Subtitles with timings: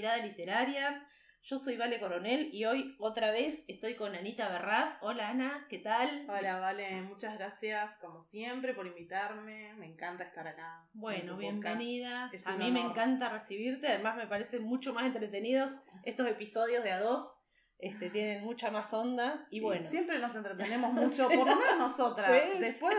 [0.00, 1.06] mirada literaria.
[1.42, 4.96] Yo soy Vale Coronel y hoy otra vez estoy con Anita Berraz.
[5.02, 6.24] Hola Ana, ¿qué tal?
[6.26, 9.74] Hola Vale, muchas gracias como siempre por invitarme.
[9.74, 10.88] Me encanta estar acá.
[10.94, 12.30] Bueno, bienvenida.
[12.46, 17.00] A mí me encanta recibirte, además me parecen mucho más entretenidos estos episodios de a
[17.00, 17.36] dos.
[17.78, 19.86] Este, tienen mucha más onda y bueno.
[19.86, 22.58] siempre nos entretenemos mucho, por lo menos nosotras.
[22.58, 22.96] Después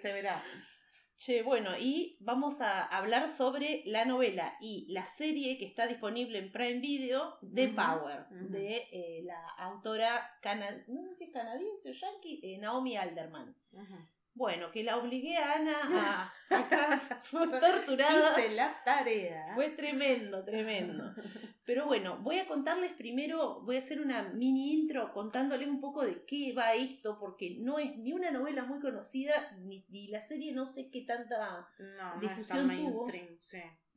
[0.00, 0.42] se verá.
[1.20, 6.38] Che, bueno, y vamos a hablar sobre la novela y la serie que está disponible
[6.38, 10.40] en Prime Video de Power, de eh, la autora
[10.88, 13.54] no sé si es canadiense o yankee, eh, Naomi Alderman.
[14.40, 15.82] Bueno, que la obligué a Ana
[16.50, 18.40] a acá, fue torturada.
[18.40, 19.52] Hice la tarea.
[19.54, 21.14] Fue tremendo, tremendo.
[21.66, 26.06] Pero bueno, voy a contarles primero, voy a hacer una mini intro contándoles un poco
[26.06, 30.52] de qué va esto, porque no es ni una novela muy conocida, ni, la serie
[30.52, 31.68] no sé qué tanta
[32.18, 33.12] difusión tuvo.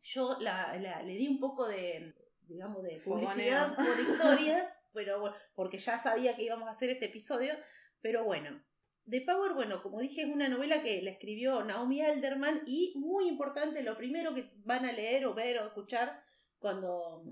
[0.02, 5.78] Yo la, le di un poco de, digamos, de publicidad por historias, pero bueno, porque
[5.78, 7.54] ya sabía que íbamos a hacer este episodio,
[8.02, 8.62] pero bueno,
[9.10, 13.28] The Power, bueno, como dije, es una novela que la escribió Naomi Alderman y muy
[13.28, 16.24] importante, lo primero que van a leer o ver o escuchar
[16.60, 17.24] cuando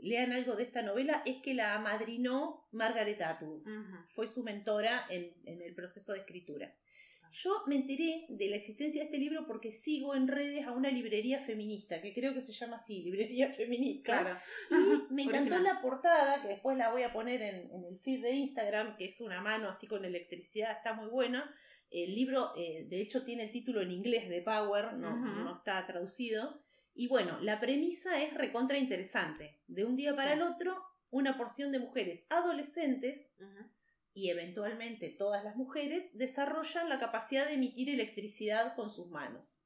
[0.00, 3.66] lean algo de esta novela es que la amadrinó Margaret Atwood.
[4.14, 6.74] Fue su mentora en, en, el proceso de escritura.
[7.32, 10.90] Yo me enteré de la existencia de este libro porque sigo en redes a una
[10.90, 14.40] librería feminista, que creo que se llama así, librería feminista.
[14.70, 18.32] Y me encantó la portada, que después la voy a poner en, el feed de
[18.32, 21.54] Instagram, que es una mano así con electricidad, está muy buena.
[21.90, 25.84] El libro, eh, de hecho, tiene el título en inglés de Power, no, no está
[25.86, 26.62] traducido.
[26.94, 29.58] Y bueno, la premisa es recontra interesante.
[29.66, 33.32] De un día para el otro, una porción de mujeres adolescentes
[34.14, 39.62] y eventualmente todas las mujeres desarrollan la capacidad de emitir electricidad con sus manos.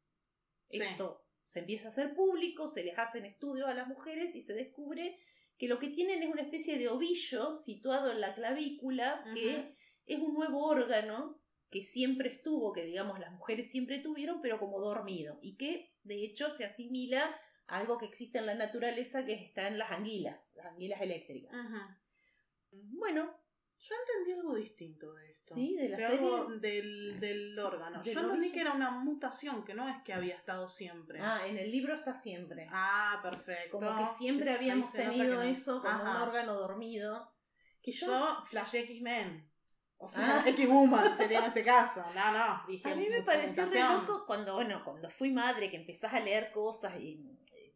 [0.69, 4.55] Esto se empieza a hacer público, se les hacen estudios a las mujeres y se
[4.55, 5.19] descubre
[5.59, 9.75] que lo que tienen es una especie de ovillo situado en la clavícula, que
[10.07, 11.41] es un nuevo órgano
[11.71, 16.25] que siempre estuvo, que digamos las mujeres siempre tuvieron, pero como dormido, y que de
[16.25, 17.35] hecho se asimila
[17.67, 21.53] a algo que existe en la naturaleza que está en las anguilas, las anguilas eléctricas.
[22.71, 23.35] Bueno,
[23.79, 25.55] yo entendí algo distinto de esto.
[25.55, 25.99] Sí, de la
[26.61, 28.03] Del, del órgano.
[28.03, 31.21] Yo entendí que era una mutación, que no es que había estado siempre.
[31.21, 32.69] Ah, en el libro está siempre.
[32.71, 33.79] Ah, perfecto.
[33.79, 37.33] Como que siempre habíamos tenido eso como un órgano dormido.
[37.83, 39.49] Que yo, yo flashé X-Men.
[39.99, 40.49] O sea, ah.
[40.49, 42.05] X-Woman sería en este caso.
[42.15, 42.63] No, no.
[42.67, 46.21] Dije, a mí me pareció re loco cuando, bueno, cuando fui madre, que empezás a
[46.21, 47.25] leer cosas y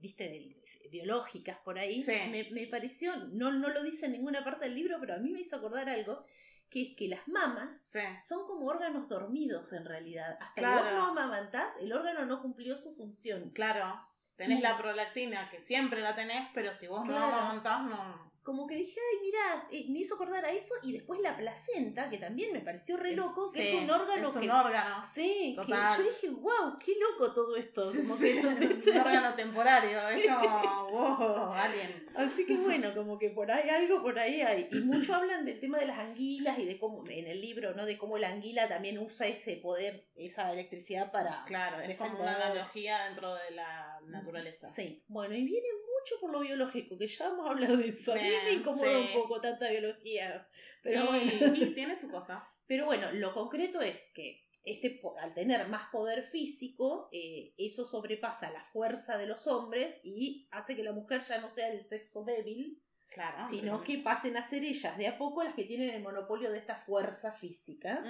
[0.00, 0.56] viste,
[0.90, 2.04] biológicas por ahí,
[2.50, 5.40] me, pareció, no, no lo dice en ninguna parte del libro, pero a mí me
[5.40, 6.24] hizo acordar algo,
[6.68, 7.92] que es que las mamas
[8.26, 10.36] son como órganos dormidos en realidad.
[10.40, 13.50] Hasta que vos no amamantás, el órgano no cumplió su función.
[13.50, 14.06] Claro.
[14.36, 18.74] Tenés la prolactina, que siempre la tenés, pero si vos no amamantás, no, como que
[18.74, 22.52] dije, ay, mira, eh, me hizo acordar a eso y después la placenta, que también
[22.52, 24.30] me pareció re loco, que es un órgano.
[24.30, 25.04] Es un órgano.
[25.04, 25.98] Sí, Total.
[25.98, 27.92] yo dije, wow, qué loco todo esto.
[27.92, 28.40] como que
[28.90, 32.08] un órgano temporario, es como, wow, alguien.
[32.16, 34.68] Así que bueno, como que por ahí algo por ahí hay.
[34.72, 37.84] Y mucho hablan del tema de las anguilas y de cómo, en el libro, ¿no?
[37.84, 41.44] De cómo la anguila también usa ese poder, esa electricidad para.
[41.44, 44.66] Claro, es como una analogía dentro de la naturaleza.
[44.66, 45.04] Sí.
[45.08, 45.66] Bueno, y viene
[46.00, 48.12] mucho por lo biológico, que ya vamos a hablar de eso.
[48.12, 50.48] a mí me incomoda un poco tanta biología.
[50.82, 51.54] Pero bueno.
[51.54, 52.46] Y tiene su cosa.
[52.66, 58.50] Pero bueno, lo concreto es que este, al tener más poder físico, eh, eso sobrepasa
[58.50, 62.24] la fuerza de los hombres y hace que la mujer ya no sea el sexo
[62.24, 66.02] débil, claro, sino que pasen a ser ellas de a poco las que tienen el
[66.02, 68.04] monopolio de esta fuerza física.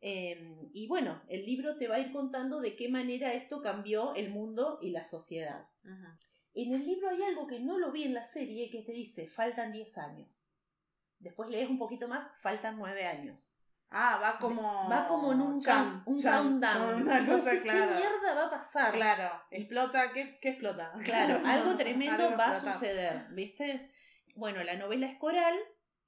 [0.00, 4.14] Em, y bueno, el libro te va a ir contando de qué manera esto cambió
[4.14, 5.68] el mundo y la sociedad.
[6.60, 9.28] En el libro hay algo que no lo vi en la serie que te dice,
[9.28, 10.52] faltan 10 años.
[11.20, 13.56] Después lees un poquito más, faltan 9 años.
[13.90, 14.88] Ah, va como.
[14.90, 17.02] Va como en un, un countdown.
[17.02, 18.92] Una cosa ¿Qué mierda va a pasar?
[18.92, 20.92] Claro, explota, ¿qué, qué explota?
[21.04, 23.92] Claro, algo tremendo va a suceder, ¿viste?
[24.34, 25.56] Bueno, la novela es coral,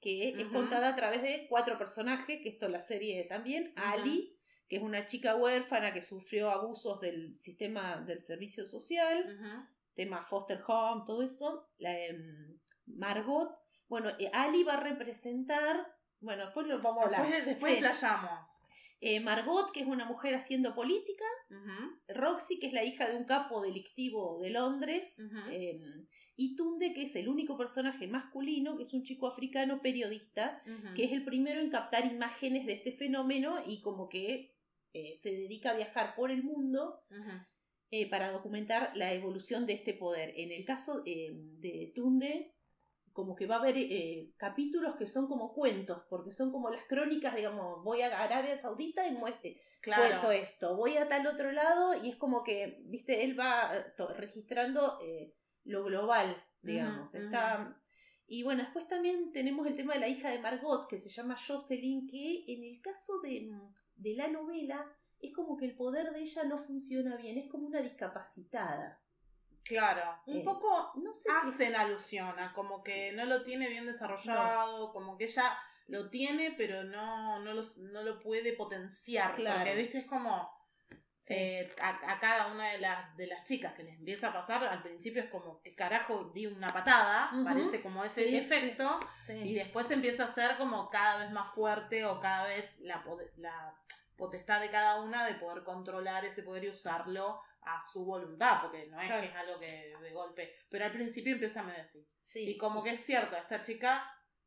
[0.01, 3.73] que es contada a través de cuatro personajes, que esto la serie también.
[3.77, 4.37] Ali,
[4.69, 9.69] que es una chica huérfana que sufrió abusos del sistema del servicio social
[10.01, 11.69] tema foster home, todo eso.
[11.79, 13.51] La, em, Margot,
[13.87, 15.87] bueno, eh, Ali va a representar,
[16.21, 17.45] bueno, después lo vamos a hablar.
[17.45, 18.65] Después, playamos.
[19.03, 21.25] Eh, Margot, que es una mujer haciendo política,
[22.09, 25.19] Roxy, que es la hija de un capo delictivo de Londres,
[25.51, 26.07] em,
[26.37, 30.63] y Tunde, que es el único personaje masculino, que es un chico africano periodista,
[30.95, 34.55] que es el primero en captar imágenes de este fenómeno y como que
[34.93, 37.03] eh, se dedica a viajar por el mundo
[37.93, 40.33] eh, para documentar la evolución de este poder.
[40.37, 42.55] En el caso eh, de Tunde,
[43.13, 46.85] como que va a haber eh, capítulos que son como cuentos, porque son como las
[46.87, 52.01] crónicas, digamos, voy a Arabia Saudita y muestre, cuento esto, voy a tal otro lado
[52.01, 53.73] y es como que, viste, él va
[54.17, 55.01] registrando
[55.65, 57.13] lo global, digamos.
[57.13, 57.77] Está...
[58.29, 61.37] Y bueno, después también tenemos el tema de la hija de Margot, que se llama
[61.37, 63.51] Jocelyn, que en el caso de,
[63.97, 64.87] de la novela
[65.21, 69.01] es como que el poder de ella no funciona bien, es como una discapacitada.
[69.63, 73.87] Claro, un eh, poco no sé hacen alusión a como que no lo tiene bien
[73.87, 75.57] desarrollado, como que ella
[75.87, 79.35] lo tiene pero no, no, lo, no lo puede potenciar.
[79.35, 79.59] Claro.
[79.59, 80.61] Porque, viste, es como
[81.33, 84.83] eh, a, cada una de las, de las chicas que les empieza a pasar, al
[84.83, 90.25] principio es como que carajo di una patada, parece como ese efecto, y después empieza
[90.25, 93.05] a ser como cada vez más fuerte o cada vez la,
[93.37, 93.81] la
[94.21, 98.87] potestad de cada una de poder controlar ese poder y usarlo a su voluntad, porque
[98.87, 102.07] no es que es algo que de golpe, pero al principio empieza a me decir.
[102.35, 104.05] Y como que es cierto, esta chica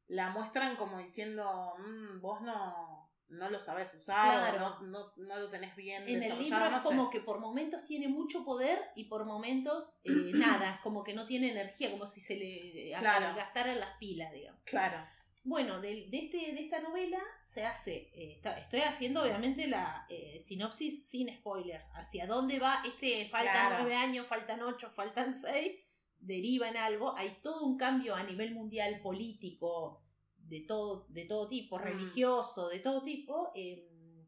[0.07, 3.03] la muestran como diciendo, mm, vos no
[3.33, 7.09] no lo sabes usar, no, no, no, lo tenés bien En el libro es como
[7.09, 11.51] que por momentos tiene mucho poder y por momentos eh, nada, como que no tiene
[11.51, 13.35] energía, como si se le claro.
[13.35, 14.61] gastaran las pilas, digamos.
[14.65, 15.05] Claro.
[15.45, 20.41] Bueno, de, de, este, de esta novela se hace, eh, estoy haciendo obviamente la eh,
[20.41, 25.73] sinopsis sin spoilers, hacia dónde va este, faltan nueve años, faltan ocho, faltan seis,
[26.17, 30.01] deriva en algo, hay todo un cambio a nivel mundial político,
[30.37, 34.25] de todo, de todo tipo, religioso, de todo tipo, em,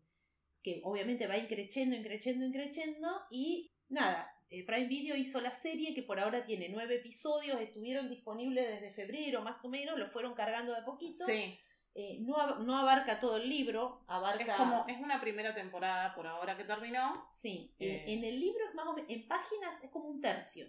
[0.62, 6.04] que obviamente va increciendo, increciendo, increciendo, y nada, eh, Prime Video hizo la serie que
[6.04, 10.74] por ahora tiene nueve episodios, estuvieron disponibles desde febrero más o menos, lo fueron cargando
[10.74, 11.26] de poquito.
[11.26, 11.58] Sí.
[11.98, 14.52] Eh, no, no, abarca todo el libro, abarca...
[14.52, 17.28] Es como, es una primera temporada por ahora que terminó.
[17.32, 20.68] Sí, eh, en el libro es más o menos, en páginas es como un tercio.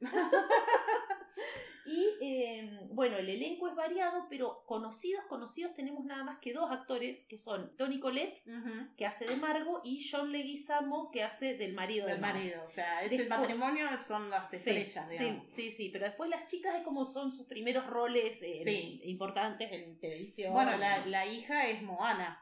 [1.86, 6.70] y em, bueno, el elenco es variado, pero conocidos, conocidos tenemos nada más que dos
[6.70, 8.42] actores, que son Tony Colette,
[8.96, 12.62] que hace de Margo, y John Leguizamo, que hace del marido del marido.
[12.66, 16.74] O sea, es el matrimonio, son las estrellas, sí, Sí, sí, pero después las chicas
[16.76, 20.52] es como son sus primeros roles eh, importantes en televisión.
[20.52, 22.40] Bueno, la, la hija es Moana.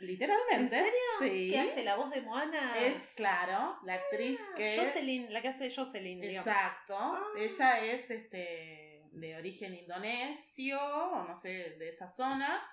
[0.00, 0.76] Literalmente.
[0.76, 1.00] ¿En serio?
[1.20, 1.50] Sí.
[1.50, 2.72] ¿Qué hace la voz de Moana?
[2.78, 4.78] Es, claro, la actriz ah, que.
[4.78, 6.24] Jocelyn, la que hace Jocelyn.
[6.24, 6.96] Exacto.
[6.98, 7.22] Ah.
[7.36, 12.66] Ella es este de origen indonesio, o no sé, de esa zona.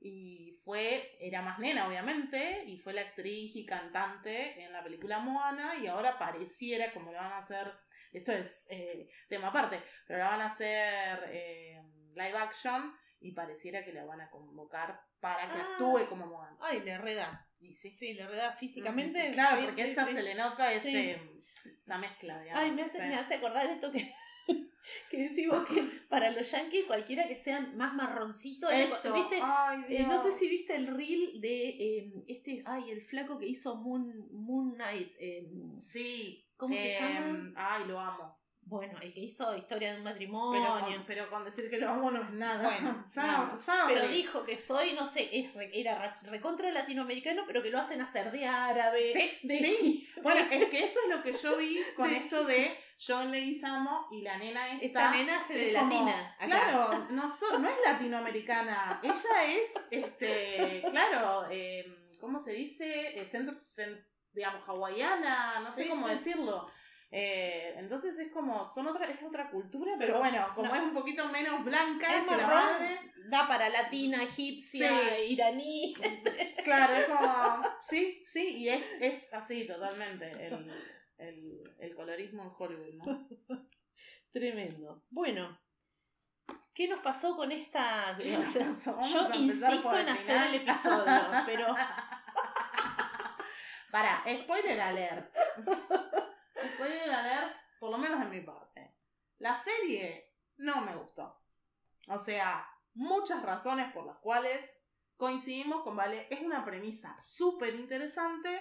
[0.00, 5.18] Y fue, era más nena, obviamente, y fue la actriz y cantante en la película
[5.18, 7.72] Moana, y ahora pareciera como le van a hacer.
[8.12, 11.82] Esto es eh, tema aparte, pero la van a hacer eh,
[12.14, 12.94] live action
[13.24, 15.68] y pareciera que la van a convocar para que ah.
[15.72, 16.58] actúe como Moana.
[16.60, 17.48] Ay, le reda.
[17.58, 19.30] Y sí, sí, le reda físicamente.
[19.32, 21.18] Claro, porque a ella se le nota ese,
[21.80, 22.62] esa mezcla, digamos.
[22.62, 24.14] Ay, me hace, me hace acordar esto que,
[25.10, 28.68] que decimos que para los yankees cualquiera que sea más marroncito.
[28.68, 29.14] Eso.
[29.14, 29.38] ¿viste?
[29.42, 33.46] Ay, eh, no sé si viste el reel de eh, este, ay, el flaco que
[33.46, 35.14] hizo Moon, Moon Knight.
[35.18, 36.46] Eh, sí.
[36.58, 37.54] ¿Cómo se llama?
[37.56, 38.43] Ay, lo amo.
[38.66, 41.04] Bueno, el que hizo Historia de un matrimonio.
[41.06, 42.62] Pero con, decir que lo amo no es nada.
[42.62, 43.52] Bueno, ya,
[43.86, 48.30] pero dijo que soy, no sé, es, era recontra latinoamericano, pero que lo hacen hacer
[48.30, 49.12] de árabe.
[49.12, 50.10] Sí, sí.
[50.22, 54.22] Bueno, es que eso es lo que yo vi con esto de John Leguizamo y
[54.22, 54.86] la nena esta.
[54.86, 56.34] Esta nena se de latina.
[56.40, 57.26] Claro, no,
[57.58, 59.00] no es latinoamericana.
[59.02, 63.20] Ella es, este, claro, em, ¿cómo se dice?
[63.20, 63.54] Eh, centro,
[64.32, 66.70] digamos, hawaiana, no sé cómo decirlo
[67.16, 71.28] eh, entonces es como, son otra, es otra cultura, pero, bueno, como es un poquito
[71.28, 72.98] menos blanca es que la madre.
[73.28, 75.94] Da para latina, egipcia, iraní.
[76.64, 80.68] Claro, es como, sí, sí, y es, es así totalmente el,
[81.18, 83.28] el, el colorismo en Hollywood, ¿no?
[84.32, 85.04] Tremendo.
[85.08, 85.56] Bueno,
[86.74, 88.18] ¿Qué nos pasó con esta.?
[88.24, 88.40] yo
[89.34, 91.68] insisto en hacer el episodio, pero.
[93.92, 95.32] Para, spoiler alert
[96.76, 98.94] pueden leer, por lo menos de mi parte.
[99.38, 101.40] La serie no me gustó.
[102.08, 104.82] O sea, muchas razones por las cuales
[105.16, 106.26] coincidimos con Vale.
[106.30, 108.60] Es una premisa súper interesante.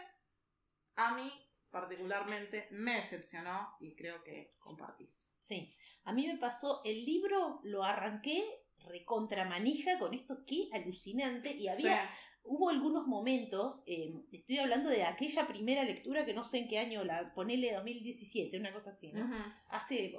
[0.96, 1.32] A mí
[1.72, 5.34] particularmente me decepcionó y creo que compartís.
[5.40, 11.52] Sí, a mí me pasó, el libro lo arranqué recontra manija con esto que alucinante
[11.52, 12.10] y había
[12.44, 16.80] hubo algunos momentos, eh, estoy hablando de aquella primera lectura que no sé en qué
[16.80, 19.30] año, la ponele 2017, una cosa así, ¿no?
[19.70, 20.16] Hace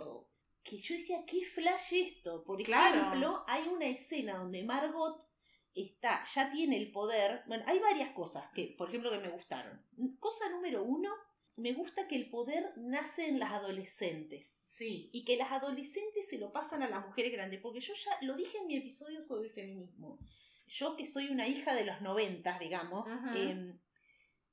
[0.62, 2.42] que yo decía, ¿qué flash esto?
[2.42, 5.22] Por ejemplo, hay una escena donde Margot
[5.74, 7.42] está, ya tiene el poder.
[7.46, 9.82] Bueno, hay varias cosas que, por ejemplo, que me gustaron.
[10.18, 11.10] Cosa número uno,
[11.56, 14.62] me gusta que el poder nace en las adolescentes.
[14.64, 15.10] Sí.
[15.12, 17.60] Y que las adolescentes se lo pasan a las mujeres grandes.
[17.60, 20.18] Porque yo ya lo dije en mi episodio sobre el feminismo.
[20.74, 23.78] Yo que soy una hija de los noventas, digamos, em,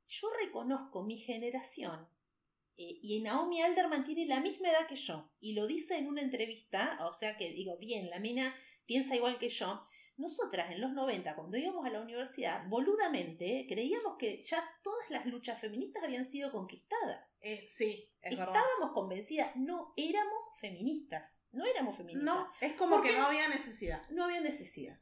[0.07, 2.07] yo reconozco mi generación.
[2.77, 5.31] Eh, y Naomi Alderman tiene la misma edad que yo.
[5.39, 8.53] Y lo dice en una entrevista, o sea que digo, bien, la mina
[8.85, 9.83] piensa igual que yo.
[10.17, 15.25] Nosotras en los 90, cuando íbamos a la universidad, boludamente creíamos que ya todas las
[15.25, 17.35] luchas feministas habían sido conquistadas.
[17.41, 21.41] Eh, sí, es Estábamos convencidas, no éramos feministas.
[21.51, 22.35] No éramos feministas.
[22.35, 24.07] No, es como que no había necesidad.
[24.11, 24.99] No había necesidad.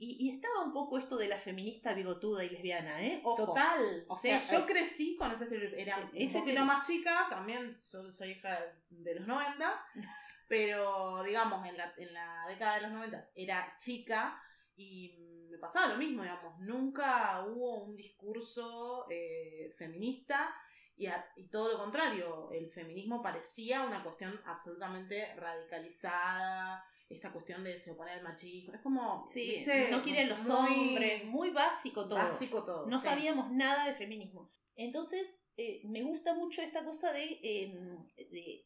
[0.00, 3.22] Y, estaba un poco esto de la feminista bigotuda y lesbiana, ¿eh?
[3.22, 4.04] Total.
[4.08, 8.58] O sea, yo crecí con ese Era un poquito más chica, también soy, soy hija
[8.88, 9.86] de los 90.
[10.48, 14.42] Pero, digamos, en la, en la década de los 90 era chica
[14.74, 15.14] y
[15.50, 20.52] me pasaba lo mismo, digamos, nunca hubo un discurso eh, feminista
[20.96, 27.78] y, y, todo lo contrario, el feminismo parecía una cuestión absolutamente radicalizada, esta cuestión de
[27.78, 29.28] se oponer al machismo, es como...
[29.32, 32.18] Sí, no quieren los hombres, muy básico todo.
[32.18, 32.86] Básico todo.
[32.86, 34.50] No sabíamos nada de feminismo.
[34.76, 35.26] Entonces,
[35.56, 38.64] eh, me gusta mucho esta cosa de, em, de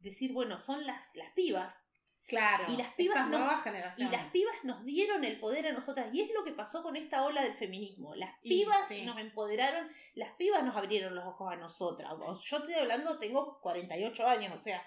[0.00, 1.88] decir, bueno, son las, las pibas.
[2.26, 2.64] Claro.
[2.72, 6.12] Y las pibas nos, Y las pibas nos dieron el poder a nosotras.
[6.12, 8.14] Y es lo que pasó con esta ola del feminismo.
[8.14, 12.10] Las pibas nos empoderaron, las pibas nos abrieron los ojos a nosotras.
[12.44, 14.82] Yo estoy hablando, tengo 48 años, o sea,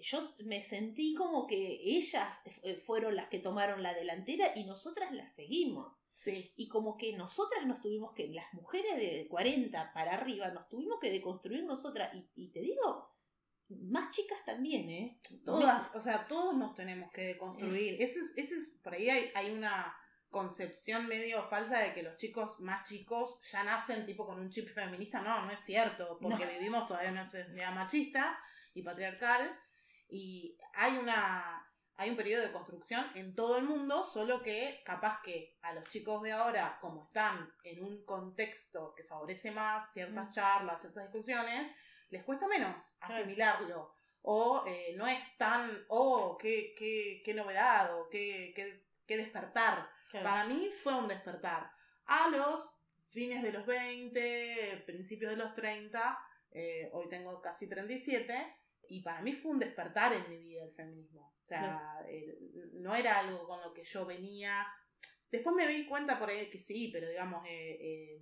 [0.00, 2.42] yo me sentí como que ellas
[2.86, 5.92] fueron las que tomaron la delantera y nosotras las seguimos.
[6.14, 6.52] Sí.
[6.56, 10.98] Y como que nosotras nos tuvimos que, las mujeres de 40 para arriba, nos tuvimos
[11.00, 12.14] que deconstruir nosotras.
[12.14, 13.12] Y, y te digo,
[13.80, 15.18] más chicas también, ¿eh?
[15.44, 18.00] Todas, o sea, todos nos tenemos que construir.
[18.00, 19.96] Ese es, ese es, por ahí hay, una
[20.30, 24.68] concepción medio falsa de que los chicos más chicos ya nacen tipo con un chip
[24.68, 25.20] feminista.
[25.20, 28.38] No, no es cierto, porque vivimos todavía en una sociedad machista
[28.74, 29.58] y patriarcal
[30.12, 31.58] y hay una
[31.96, 35.88] hay un periodo de construcción en todo el mundo, solo que capaz que a los
[35.88, 40.32] chicos de ahora, como están en un contexto que favorece más ciertas mm.
[40.32, 41.70] charlas, ciertas discusiones,
[42.10, 43.94] les cuesta menos asimilarlo.
[44.22, 48.52] O eh, no es tan, oh, qué, qué, qué novedad, o qué,
[49.06, 49.88] qué, despertar.
[50.10, 51.70] Para mí fue un despertar.
[52.06, 56.18] A los fines de los 20, principios de los 30,
[56.52, 58.56] eh, hoy tengo casi 37,
[58.92, 61.32] y para mí fue un despertar en mi vida el feminismo.
[61.44, 62.04] O sea,
[62.74, 64.66] no era algo con lo que yo venía.
[65.30, 68.20] Después me di cuenta por ahí que sí, pero digamos, eh,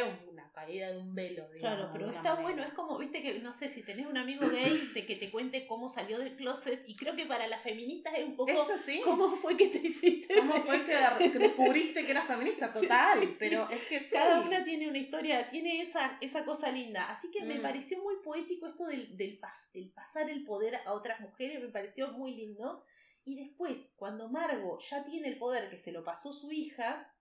[0.00, 1.48] fue una caída de un velo.
[1.52, 4.48] Digamos, claro, pero está bueno, es como, viste que, no sé, si tenés un amigo
[4.48, 8.14] gay de que te cuente cómo salió del closet, y creo que para las feministas
[8.16, 8.50] es un poco...
[8.50, 9.00] Eso sí.
[9.04, 10.34] ¿Cómo fue que te hiciste?
[10.34, 10.92] ¿Cómo fue que
[11.38, 12.72] descubriste que eras feminista?
[12.72, 17.10] Total, pero es que Cada una tiene una historia, tiene esa, esa cosa linda.
[17.10, 17.62] Así que me mm.
[17.62, 19.38] pareció muy poético esto del, del
[19.74, 22.84] el pasar el poder a otras mujeres, me pareció muy lindo.
[23.24, 27.11] Y después, cuando Margo ya tiene el poder que se lo pasó su hija,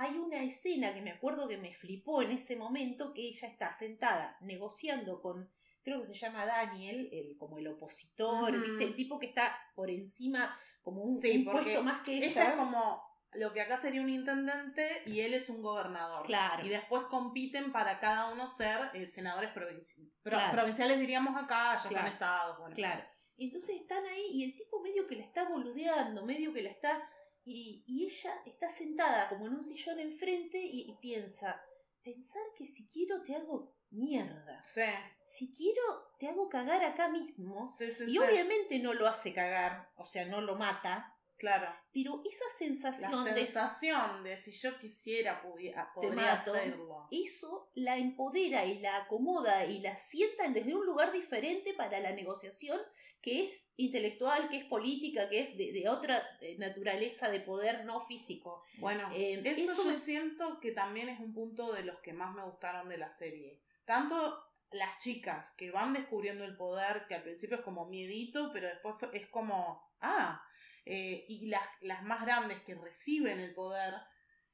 [0.00, 3.70] hay una escena que me acuerdo que me flipó en ese momento que ella está
[3.70, 5.50] sentada negociando con
[5.82, 8.84] creo que se llama Daniel, el, como el opositor, ¿viste?
[8.84, 12.26] El tipo que está por encima, como un, puesto más que ella.
[12.26, 13.02] Ella es como
[13.32, 16.24] lo que acá sería un intendente y él es un gobernador.
[16.24, 16.64] Claro.
[16.64, 22.06] Y después compiten para cada uno ser eh, senadores provinciales, diríamos acá, ya claro.
[22.06, 22.58] son estados.
[22.58, 22.74] Bueno.
[22.74, 23.04] Claro.
[23.36, 27.02] Entonces están ahí y el tipo medio que la está boludeando, medio que la está
[27.50, 31.62] y, ella está sentada como en un sillón enfrente y, piensa,
[32.02, 34.62] pensar que si quiero te hago mierda.
[34.64, 34.82] Sí.
[35.26, 37.70] Si quiero te hago cagar acá mismo.
[38.06, 41.16] y obviamente no lo hace cagar, o sea, no lo mata.
[41.36, 41.74] Claro.
[41.94, 47.08] Pero esa sensación, la sensación de, si yo quisiera podía, podría hacerlo.
[47.10, 52.12] Eso la empodera y la acomoda y la sienta desde un lugar diferente para la
[52.12, 52.78] negociación
[53.22, 58.00] que es intelectual, que es política, que es de, otra eh, naturaleza de poder no
[58.06, 58.64] físico.
[58.78, 62.44] Bueno, eh, eso, yo siento que también es un punto de los que más me
[62.44, 63.60] gustaron de la serie.
[63.84, 68.68] Tanto las chicas que van descubriendo el poder, que al principio es como miedito, pero
[68.68, 70.42] después es como, ah,
[70.86, 73.94] eh, y las, las, más grandes que reciben el poder,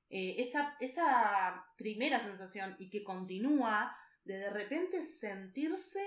[0.08, 6.00] esa, esa primera sensación y que continúa de de repente sentirse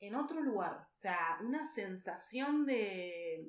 [0.00, 0.88] en otro lugar.
[0.94, 3.46] O sea, una sensación de...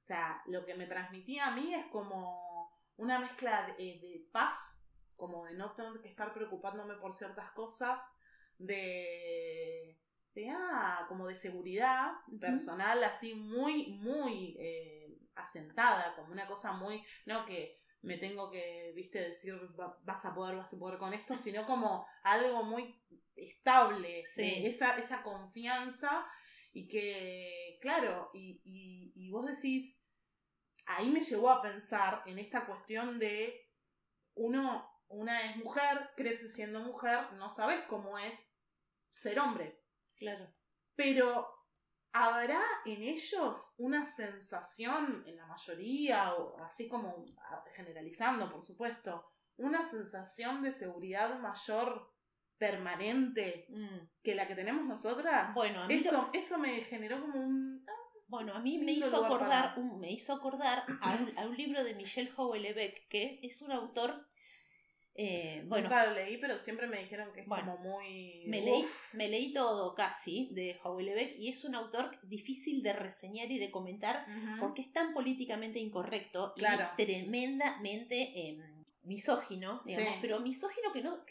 [0.00, 4.82] O sea, lo que me transmitía a mí es como una mezcla de, paz,
[5.16, 8.00] como de no tener que estar preocupándome por ciertas cosas,
[8.58, 10.00] de...
[10.34, 17.04] de ah, como de seguridad personal, así muy, muy eh, asentada, como una cosa muy...
[17.26, 19.54] No, que me tengo que, viste, decir
[20.02, 23.00] vas a poder, vas a poder con esto, sino como algo muy
[23.48, 26.26] estable, esa, esa confianza
[26.72, 30.00] y que, claro, y, y, y vos decís,
[30.86, 33.68] ahí me llevó a pensar en esta cuestión de
[34.34, 38.54] uno, una es mujer, crece siendo mujer, no sabes cómo es
[39.10, 39.80] ser hombre.
[40.16, 40.52] Claro.
[40.94, 41.48] Pero
[42.12, 47.24] ¿habrá en ellos una sensación, en la mayoría, o así como
[47.74, 52.11] generalizando, por supuesto, una sensación de seguridad mayor
[52.62, 54.22] permanente mm.
[54.22, 55.52] que la que tenemos nosotras?
[55.52, 57.84] Bueno, eso, eso me generó como un...
[57.88, 57.92] Ah,
[58.28, 63.08] bueno, a mí me hizo, acordar, me hizo acordar a un, libro de Michel Houellebecq,
[63.08, 64.28] que es un autor
[65.14, 68.44] eh, bueno, Nunca lo leí, pero siempre me dijeron que es como muy.
[68.46, 73.50] Me leí, me leí todo casi de Houellebecq y es un autor difícil de reseñar
[73.50, 74.24] y de comentar
[74.58, 76.62] porque es tan políticamente incorrecto y
[76.96, 78.71] tremendamente em,
[79.04, 81.24] misógino, digamos, pero misógino que no.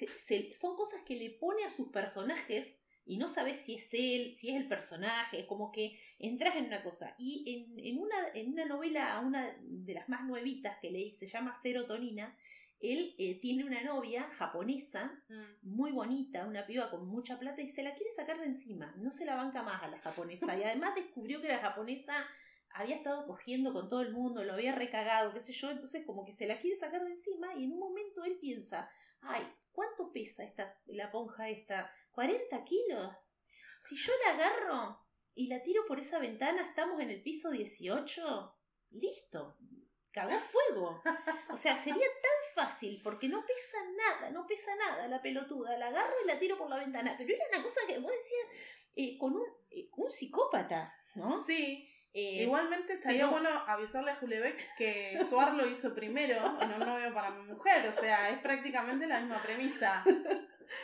[0.53, 4.49] son cosas que le pone a sus personajes y no sabes si es él, si
[4.49, 7.15] es el personaje, es como que entras en una cosa.
[7.17, 11.59] Y en, una, en una novela, una de las más nuevitas que leí, se llama
[11.61, 12.35] Serotonina,
[12.79, 15.43] él eh, tiene una novia japonesa, mm.
[15.63, 18.93] muy bonita, una piba con mucha plata, y se la quiere sacar de encima.
[18.97, 20.57] No se la banca más a la japonesa.
[20.57, 22.25] Y además descubrió que la japonesa
[22.73, 26.25] había estado cogiendo con todo el mundo, lo había recagado, qué sé yo, entonces como
[26.25, 28.89] que se la quiere sacar de encima y en un momento él piensa,
[29.21, 31.91] ay, ¿cuánto pesa esta, la ponja esta?
[32.13, 33.15] ¿40 kilos?
[33.81, 34.99] Si yo la agarro
[35.33, 38.55] y la tiro por esa ventana, estamos en el piso 18,
[38.91, 39.57] listo,
[40.11, 41.01] cagó fuego.
[41.49, 45.77] O sea, sería tan fácil porque no pesa nada, no pesa nada la pelotuda.
[45.77, 47.15] La agarro y la tiro por la ventana.
[47.17, 51.41] Pero era una cosa que vos decías eh, con un, eh, un psicópata, ¿no?
[51.43, 51.87] Sí.
[52.13, 57.13] Eh, Igualmente estaría bueno avisarle a Julebeck que Suar lo hizo primero en un novio
[57.13, 57.87] para mi mujer.
[57.87, 60.03] O sea, es prácticamente la misma premisa.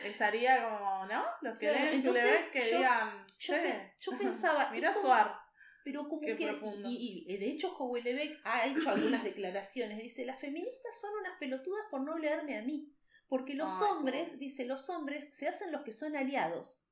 [0.04, 1.26] Estaría como, ¿no?
[1.42, 3.56] Los que leen Julebeck que digan, yo,
[4.00, 4.70] yo pensaba.
[4.72, 5.48] Mira Suar
[5.88, 6.36] pero como que,
[6.84, 11.86] y, y, de hecho Houellebecq ha hecho algunas declaraciones, dice, las feministas son unas pelotudas
[11.90, 12.94] por no leerme a mí,
[13.30, 16.84] porque los hombres, dice, los hombres se hacen los que son aliados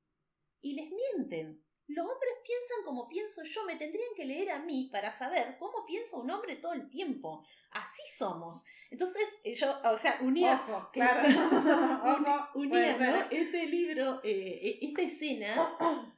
[0.62, 1.62] y les mienten.
[1.88, 5.86] Los hombres piensan como pienso yo, me tendrían que leer a mí para saber cómo
[5.86, 7.44] piensa un hombre todo el tiempo.
[7.70, 8.64] Así somos.
[8.90, 11.28] Entonces, eh, yo, o sea, unía, claro.
[12.54, 15.54] unía, este libro, eh, e, esta escena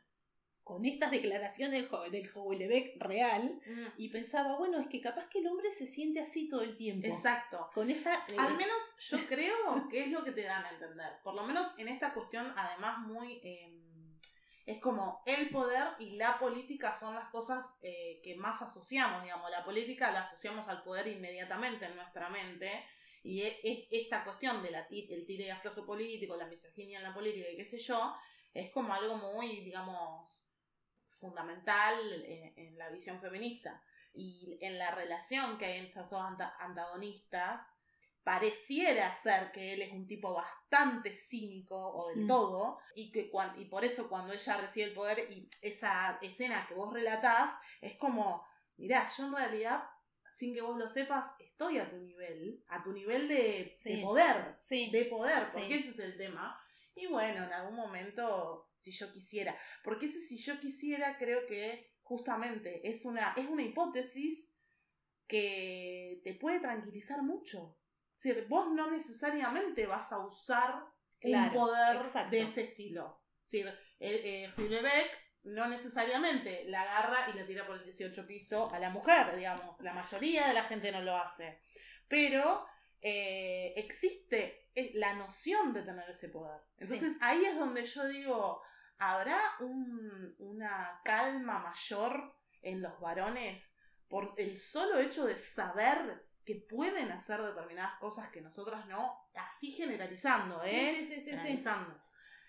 [0.68, 3.86] con estas declaraciones del Houellebecq real mm.
[3.96, 7.06] y pensaba, bueno, es que capaz que el hombre se siente así todo el tiempo.
[7.06, 7.70] Exacto.
[7.72, 11.10] Con esa eh, Al menos yo creo que es lo que te dan a entender.
[11.24, 13.87] Por lo menos en esta cuestión además muy em,
[14.68, 19.50] es como el poder y la política son las cosas eh, que más asociamos, digamos,
[19.50, 22.84] la política la asociamos al poder inmediatamente en nuestra mente
[23.22, 23.56] y es,
[23.90, 27.64] esta cuestión del el tire y afloje político, la misoginia en la política y qué
[27.64, 28.14] sé yo,
[28.52, 30.46] es como algo muy, digamos,
[31.18, 33.82] fundamental en, la visión feminista.
[34.12, 36.22] Y en la relación que hay entre estos dos
[36.58, 37.77] antagonistas,
[38.28, 42.28] pareciera ser que él es un tipo bastante cínico o del mm.
[42.28, 46.74] todo, y que y por eso cuando ella recibe el poder y esa escena que
[46.74, 49.82] vos relatás, es como, mirá, yo en realidad,
[50.30, 55.06] sin que vos lo sepas, estoy a tu nivel, a tu nivel de, poder, de
[55.06, 56.60] poder, porque ese es el tema.
[56.94, 61.94] Y bueno, en algún momento, si yo quisiera, porque ese si yo quisiera creo que
[62.02, 64.54] justamente es una, es una hipótesis
[65.26, 67.77] que te puede tranquilizar mucho.
[68.20, 70.84] Decir, vos no necesariamente vas a usar
[71.22, 73.22] un poder de este estilo.
[73.44, 73.68] Es decir,
[74.00, 75.10] eh, eh
[75.44, 79.80] no necesariamente la agarra y la tira por el 18 piso a la mujer, digamos.
[79.80, 81.62] La mayoría de la gente no lo hace.
[82.08, 82.66] Pero
[83.00, 86.60] eh, existe la noción de tener ese poder.
[86.76, 88.62] Entonces ahí es donde yo digo,
[88.98, 93.76] ¿habrá una calma mayor en los varones
[94.08, 99.70] por el solo hecho de saber que pueden hacer determinadas cosas que nosotras no, así
[99.70, 100.94] generalizando, ¿eh?
[100.96, 102.02] Sí, sí, sí, generalizando.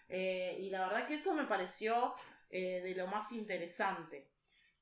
[0.08, 2.16] Eh, y la verdad que eso me pareció
[2.50, 4.32] eh, de lo más interesante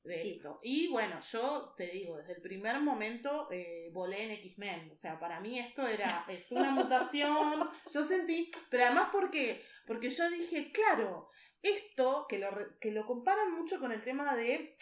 [0.04, 0.60] de esto.
[0.62, 4.92] Y bueno, yo te digo, desde el primer momento eh, volé en X-Men.
[4.92, 7.68] O sea, para mí esto era, es una mutación.
[7.92, 11.32] Yo sentí, pero además porque, porque yo dije, claro,
[11.64, 14.78] esto que lo, que lo comparan mucho con el tema de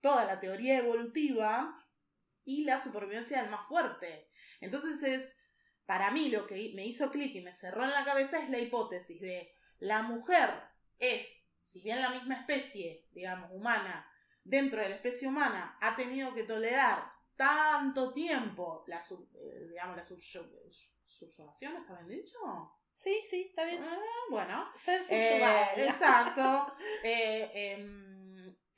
[0.00, 1.76] toda la teoría evolutiva
[2.50, 4.28] y la supervivencia del más fuerte.
[4.60, 5.36] Entonces es,
[5.86, 8.58] para mí lo que me hizo clic y me cerró en la cabeza es la
[8.58, 10.50] hipótesis de la mujer
[10.98, 14.06] es, si bien la misma especie, digamos, humana,
[14.44, 20.04] dentro de la especie humana ha tenido que tolerar tanto tiempo la, eh, digamos, la
[20.04, 22.38] subyugación, ¿está bien dicho?
[22.92, 23.82] Sí, sí, está bien.
[23.82, 24.62] Ah, bueno.
[24.76, 25.42] Ser eh,
[25.76, 26.74] exacto.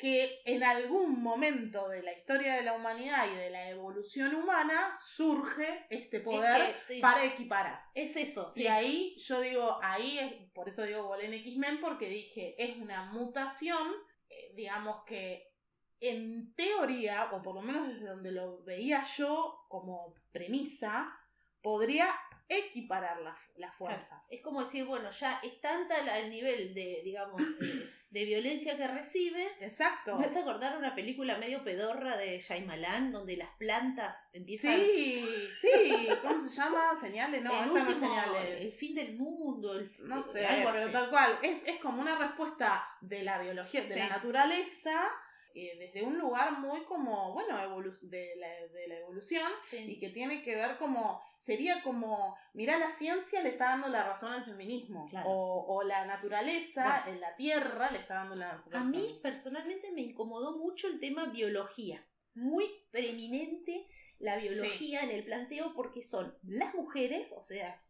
[0.03, 4.97] que en algún momento de la historia de la humanidad y de la evolución humana
[4.99, 7.85] surge este poder para equiparar.
[7.95, 8.51] Es eso.
[8.57, 12.79] Y ahí yo digo, ahí es, por eso digo volé en X-Men, porque dije, es
[12.79, 13.93] una mutación,
[14.29, 15.53] eh, digamos que
[16.01, 21.17] en teoría, o por lo menos desde donde lo veía yo como premisa,
[21.63, 22.13] podría
[22.59, 23.19] equiparar
[23.57, 24.31] las fuerzas.
[24.31, 27.41] Es como decir, bueno, ya es tanta el nivel de, digamos,
[28.11, 29.47] de, violencia que recibe.
[29.61, 30.17] Exacto.
[30.19, 34.79] Me hace acordar una película medio pedorra de Shyamalan, donde las plantas empiezan...
[34.81, 35.27] Sí,
[35.61, 36.95] sí, ¿cómo se llama?
[37.01, 38.63] Señales, no, esa no señales.
[38.63, 41.39] El fin del mundo, el, No sé, pero tal cual.
[41.43, 45.11] Es, es como una respuesta de la biología, de la naturaleza
[45.55, 47.57] eh, desde un lugar muy como, bueno,
[48.03, 52.91] de, la, de la evolución y que tiene que ver como, sería como, mira, la
[52.91, 57.91] ciencia le está dando la razón al feminismo o, o, la naturaleza en la tierra
[57.91, 62.65] le está dando la razón A mí personalmente me incomodó mucho el tema biología, muy
[62.91, 63.87] preeminente
[64.19, 67.83] la biología en el planteo porque son las mujeres, o sea,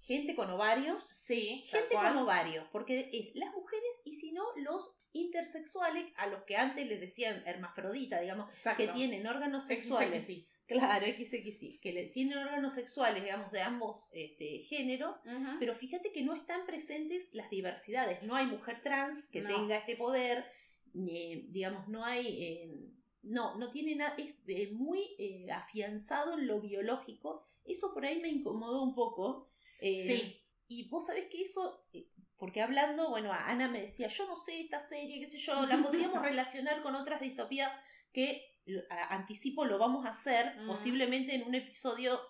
[0.00, 1.04] gente con ovarios.
[1.04, 6.42] Sí, gente con ovarios, porque es las mujeres y si no los intersexuales, a los
[6.44, 10.26] que antes les decían hermafrodita, digamos, que tienen órganos sexuales.
[10.26, 10.46] sí.
[10.66, 15.22] Claro, XXI, que le, tienen órganos sexuales, digamos, de ambos este, géneros,
[15.60, 18.24] pero fíjate que no están presentes las diversidades.
[18.24, 20.44] No hay mujer trans que tenga este poder,
[20.92, 22.42] ni, digamos, no hay.
[22.42, 22.90] Eh,
[23.22, 27.46] no, no tiene nada, es muy eh, afianzado en lo biológico.
[27.64, 29.48] Eso por ahí me incomodó un poco.
[29.80, 30.42] Eh, sí.
[30.68, 31.86] Y vos sabés que eso,
[32.36, 35.80] porque hablando, bueno, Ana me decía, yo no sé esta serie, qué sé yo, la
[35.82, 37.72] podríamos relacionar con otras distopías
[38.12, 38.56] que
[39.10, 42.20] anticipo lo vamos a hacer, posiblemente en un episodio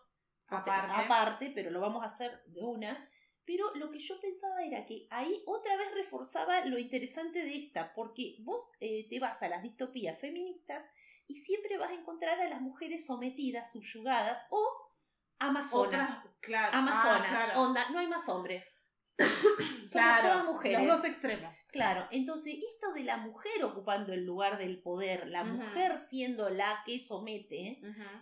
[0.48, 1.50] aparte.
[1.54, 3.10] pero lo vamos a hacer de una.
[3.44, 7.94] Pero lo que yo pensaba era que ahí otra vez reforzaba lo interesante de esta,
[7.94, 10.84] porque vos eh, te vas a las distopías feministas
[11.28, 14.85] y siempre vas a encontrar a las mujeres sometidas, subyugadas o
[15.38, 16.18] amazonas.
[16.40, 16.76] claro.
[16.76, 18.72] Amazonas, ah, onda, no hay más hombres.
[19.92, 20.86] claro, todas mujeres.
[20.86, 21.54] Los dos extremos.
[21.68, 26.82] Claro, entonces esto de la mujer ocupando el lugar del poder, la mujer siendo la
[26.86, 27.80] que somete,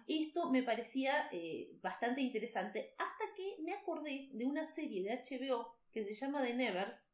[0.09, 5.77] esto me parecía eh, bastante interesante hasta que me acordé de una serie de HBO
[5.93, 7.13] que se llama The Nevers.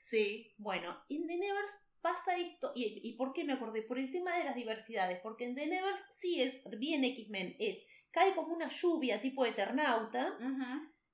[0.00, 0.54] Sí.
[0.58, 3.82] Bueno, en The Nevers pasa esto, y, y ¿por qué me acordé?
[3.82, 7.78] Por el tema de las diversidades, porque en The Nevers sí es bien X-Men, es,
[8.10, 10.36] cae como una lluvia tipo Eternauta,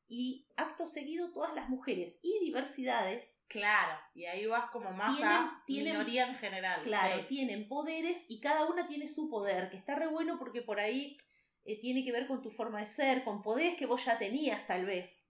[0.08, 3.32] y acto seguido todas las mujeres y diversidades.
[3.48, 6.82] Claro, y ahí vas como más a minoría en general.
[6.82, 10.80] Claro, tienen poderes y cada una tiene su poder, que está re bueno porque por
[10.80, 11.16] ahí
[11.64, 14.66] eh, tiene que ver con tu forma de ser, con poderes que vos ya tenías
[14.66, 15.25] tal vez.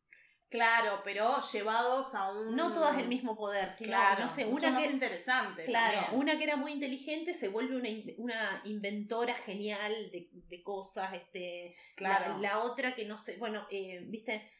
[0.48, 2.54] Claro, pero llevados a un.
[2.54, 4.86] No todas el mismo poder, sino, claro, no sé, una que.
[4.86, 5.64] interesante.
[5.64, 11.12] Claro, una que era muy inteligente se vuelve una, una inventora genial de, de cosas.
[11.14, 12.38] este Claro.
[12.38, 13.36] La, otra que no sé.
[13.38, 14.50] Bueno, eh, viste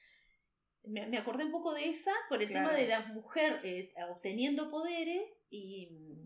[0.87, 5.45] me, acordé un poco de esa por el tema de la mujer eh, obteniendo poderes
[5.51, 6.26] y,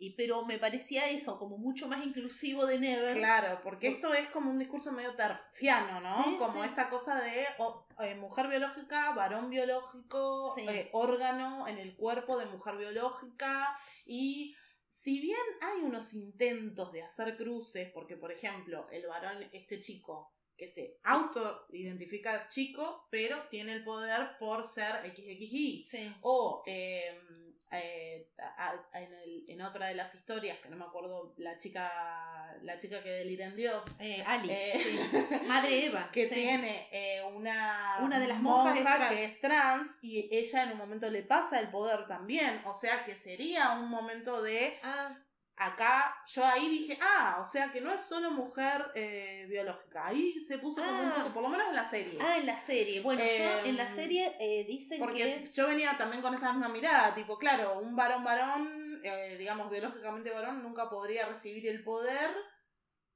[0.00, 4.28] y, pero me parecía eso como mucho más inclusivo de Never claro porque esto es
[4.30, 7.44] como un discurso medio terfiano no como esta cosa de
[8.00, 14.56] eh, mujer biológica varón biológico eh, órgano en el cuerpo de mujer biológica y
[14.88, 20.32] si bien hay unos intentos de hacer cruces porque por ejemplo el varón este chico
[20.60, 25.86] que se auto-identifica chico, pero tiene el poder por ser XXI.
[26.20, 28.28] O em, eh,
[28.94, 31.90] en, el, en, otra de las historias, que no me acuerdo, la chica
[32.62, 33.84] la chica que delira en Dios.
[34.00, 34.50] Eh, Ali.
[34.50, 36.10] Eh, Madre Eva.
[36.12, 36.88] Que tiene
[37.34, 41.60] una, una de las monjas que es trans y ella en un momento le pasa
[41.60, 42.60] el poder también.
[42.66, 44.78] O sea que sería un momento de...
[44.82, 45.16] Ah
[45.60, 50.06] acá yo ahí dije, ah, o sea que no es solo mujer eh, biológica.
[50.06, 51.14] Ahí se puso como un ah.
[51.16, 52.18] poco, por lo menos en la serie.
[52.20, 53.02] Ah, en la serie.
[53.02, 56.68] Bueno, yo en la em, serie eh, dicen porque yo venía también con esa misma
[56.68, 62.30] mirada, tipo, claro, un varón varón, eh, digamos biológicamente varón, nunca podría recibir el poder,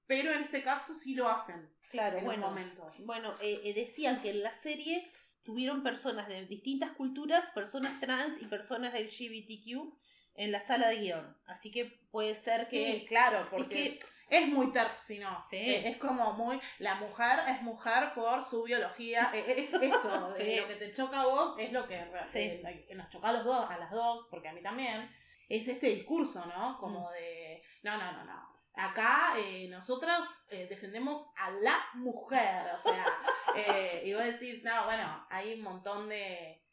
[0.07, 1.71] pero en este caso sí lo hacen.
[1.91, 2.49] Claro, en bueno.
[2.49, 2.95] momentos.
[3.07, 5.11] Bueno, decían que en la serie
[5.45, 9.95] tuvieron personas de distintas culturas, personas trans y personas del LGBTQ
[10.35, 11.37] en la sala de guion.
[11.47, 12.85] Así que puede ser que.
[12.85, 15.39] Sí, claro, porque es, muy terf, si no.
[15.51, 16.61] Es, como muy.
[16.79, 19.31] La mujer es mujer por su biología.
[19.33, 21.97] E, e, esto, lo que te choca a vos es lo que,
[22.35, 25.11] eh, nos choca a los dos, a las dos, porque a mí también.
[25.47, 26.79] Es este discurso, ¿no?
[26.79, 27.13] Como mm.
[27.13, 27.63] de.
[27.83, 28.55] No, no, no, no.
[28.77, 33.07] Acá eh, nosotras eh, defendemos a la mujer, o sea,
[33.57, 36.64] eh, y vos decís, no, bueno, hay un montón de,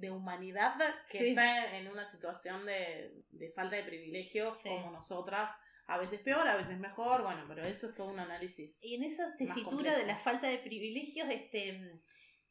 [0.00, 0.74] de humanidad
[1.10, 5.50] que está en una situación de, de falta de privilegios como nosotras.
[5.86, 8.78] A veces peor, a veces mejor, bueno, pero eso es todo un análisis.
[8.82, 12.00] Y en esa tesitura de la falta de privilegios, este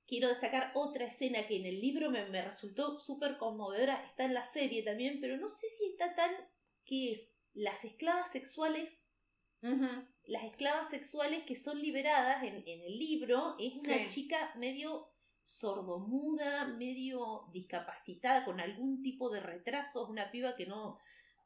[0.10, 4.34] quiero destacar otra escena que en el libro me, me resultó súper conmovedora, está en
[4.34, 6.32] la serie también, pero no sé si está tan
[6.84, 9.06] que es las esclavas sexuales,
[9.62, 17.48] las esclavas sexuales que son liberadas en, el libro, es una chica medio sordomuda, medio
[17.52, 21.00] discapacitada, con algún tipo de retraso, es una piba que no,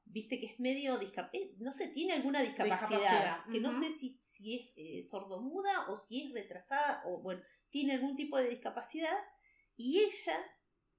[0.06, 4.20] viste que es medio discapacitada, eh, no sé, tiene alguna discapacidad, que no sé si,
[4.26, 9.18] si es eh, sordomuda o si es retrasada, o bueno, tiene algún tipo de discapacidad,
[9.76, 10.38] y ella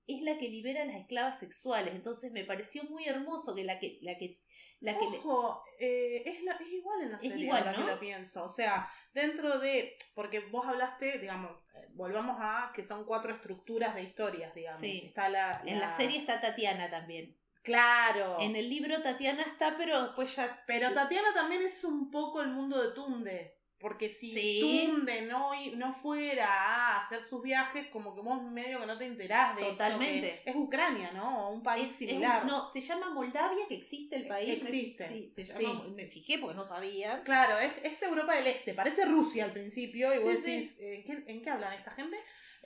[0.07, 1.95] es la que libera a las esclavas sexuales.
[1.95, 4.41] Entonces me pareció muy hermoso que la que, la que,
[4.81, 8.45] la que Ojo, eh, es, es, igual en la serie, es igual, que lo pienso.
[8.45, 9.97] O sea, dentro de.
[10.15, 14.83] Porque vos hablaste, digamos, eh, volvamos a que son cuatro estructuras de historias, digamos.
[14.83, 17.39] Está la, En la serie está Tatiana también.
[17.63, 18.39] Claro.
[18.41, 20.63] En el libro Tatiana está, pero después ya.
[20.67, 23.57] Pero Tatiana también es un poco el mundo de Tunde.
[23.79, 28.87] Porque si Tunde no, no fuera a hacer sus viajes, como que vos medio que
[28.87, 30.43] no te enterás de Totalmente.
[30.45, 31.49] es Ucrania, ¿no?
[31.49, 32.47] O un país similar.
[32.47, 34.55] no, se llama Moldavia, que existe el país.
[34.55, 35.09] Existe.
[35.09, 37.23] sí, se llama, me fijé porque no sabía.
[37.25, 38.75] Claro, es, Europa del Este.
[38.75, 40.15] Parece Rusia al principio.
[40.15, 42.17] Y vos decís, eh, ¿en qué hablan esta gente?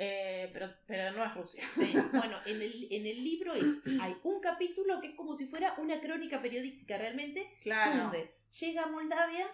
[0.00, 1.62] Eh, pero, pero no es Rusia.
[2.12, 6.00] Bueno, en el, en el libro hay un capítulo que es como si fuera una
[6.00, 7.58] crónica periodística realmente.
[7.60, 8.04] Claro.
[8.04, 9.50] Donde llega a Moldavia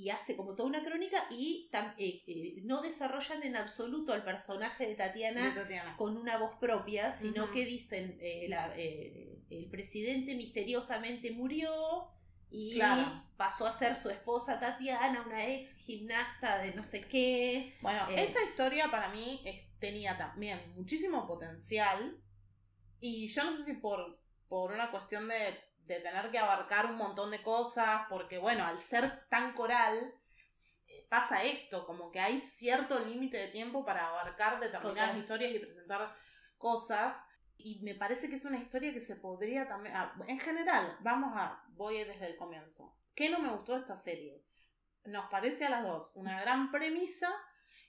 [0.00, 4.86] y hace como toda una crónica y eh, eh, no desarrollan en absoluto al personaje
[4.86, 5.54] de Tatiana,
[5.98, 12.08] con una voz propia, sino que dicen eh, el presidente misteriosamente murió
[12.50, 12.80] y
[13.36, 17.76] pasó a ser su esposa Tatiana, una ex gimnasta de no sé qué.
[17.82, 19.42] Bueno, esa historia para mí
[19.78, 22.16] tenía también muchísimo potencial
[23.00, 26.96] y yo no sé si por, por una cuestión de de tener que abarcar un
[26.96, 30.14] montón de cosas, porque bueno, al ser tan coral,
[31.10, 36.14] pasa esto, como que hay cierto límite de tiempo para abarcar determinadas historias y presentar
[36.56, 37.26] cosas.
[37.58, 39.94] Y me parece que es una historia que se podría también...
[39.96, 41.62] Ah, en general, vamos a...
[41.70, 42.96] Voy desde el comienzo.
[43.14, 44.44] ¿Qué no me gustó de esta serie?
[45.04, 47.30] Nos parece a las dos una gran premisa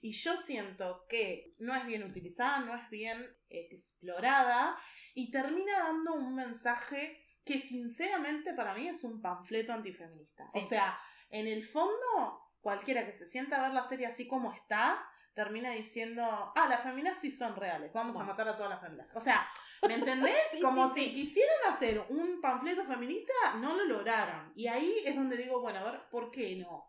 [0.01, 4.75] y yo siento que no es bien utilizada, no es bien explorada
[5.13, 10.43] y termina dando un mensaje que sinceramente para mí es un panfleto antifeminista.
[10.53, 10.99] O sea,
[11.29, 15.71] en el fondo, cualquiera que se sienta a ver la serie así como está, termina
[15.71, 19.15] diciendo, ah, las feministas sí son reales, vamos a matar a todas las feministas.
[19.15, 19.47] O sea,
[19.87, 20.35] ¿me entendés?
[20.61, 24.51] como si quisieran hacer un panfleto feminista, no lo lograron.
[24.55, 26.85] Y ahí es donde digo, bueno, a ver, ¿por qué no?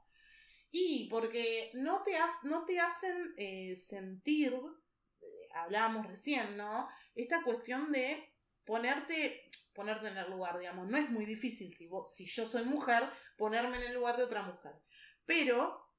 [0.70, 4.54] Y porque no te, no te hacen eh, sentir,
[5.20, 6.88] eh, hablábamos recién, ¿no?
[7.14, 8.31] Esta cuestión de
[8.72, 10.88] ponerte, ponerte en el lugar, digamos.
[10.88, 13.02] No es muy difícil si, si yo soy mujer,
[13.36, 14.72] ponerme en el lugar de otra mujer.
[15.26, 15.90] Pero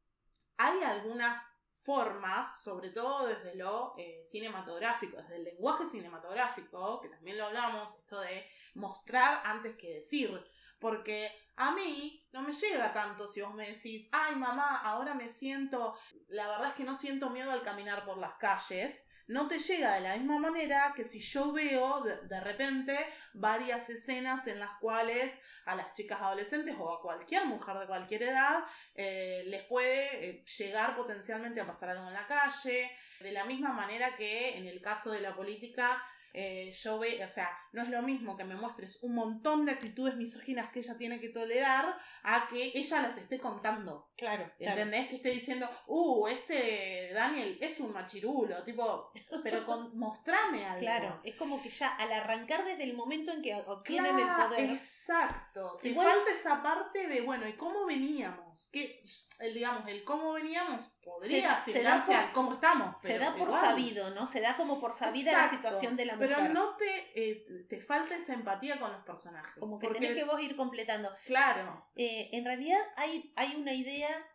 [0.58, 1.38] hay algunas
[1.84, 7.94] formas, sobre todo desde lo eh, cinematográfico, desde el lenguaje cinematográfico, que también lo hablamos,
[8.00, 10.44] esto de mostrar antes que decir.
[10.80, 15.30] Porque a mí no me llega tanto si vos me decís, ay mamá, ahora me
[15.30, 15.96] siento,
[16.28, 19.96] la verdad es que no siento miedo al caminar por las calles, no te llega
[19.96, 22.98] de la misma manera que si yo veo de, repente
[23.34, 28.24] varias escenas en las cuales a las chicas adolescentes o a cualquier mujer de cualquier
[28.24, 33.46] edad eh, les puede eh, llegar potencialmente a pasar algo en la calle, de la
[33.46, 36.04] misma manera que en el caso de la política
[36.36, 39.74] eh, yo ve, o sea, no es lo mismo que me muestres un montón de
[39.74, 44.10] actitudes misóginas que ella tiene que tolerar a que ella las esté contando.
[44.18, 44.50] Claro.
[44.58, 45.10] ¿Entendés?
[45.10, 49.12] Que esté diciendo, uh, este Daniel es un machirulo, tipo,
[49.44, 50.80] pero con, mostrame algo.
[50.80, 54.72] Claro, es como que ya al arrancar desde el momento en que obtienen el poder.
[54.72, 55.78] Exacto.
[55.82, 58.70] Te falta esa parte de, bueno, ¿y cómo veníamos?
[58.72, 59.04] Que,
[59.40, 62.96] el, digamos, el cómo veníamos podría se, da por, cómo estamos.
[63.02, 64.26] se da por sabido, ¿no?
[64.26, 66.23] Se da como por sabida la situación de la mujer.
[66.28, 69.60] Pero no te, eh, te falta esa empatía con los personajes.
[69.60, 71.10] Como que tenés que vos ir completando.
[71.26, 71.86] Claro.
[71.96, 74.26] Eh, en realidad hay, hay una idea,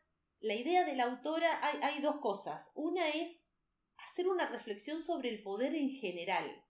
[0.40, 2.72] la idea de la autora, hay, hay dos cosas.
[2.74, 3.44] Una es
[3.96, 6.64] hacer una reflexión sobre el poder en general.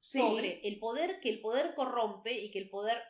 [0.00, 3.02] Sobre el poder, que el poder corrompe y que el poder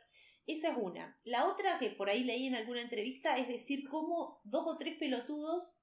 [0.48, 1.14] esa es una.
[1.24, 4.96] La otra que por ahí leí en alguna entrevista es decir cómo dos o tres
[4.98, 5.76] pelotudos,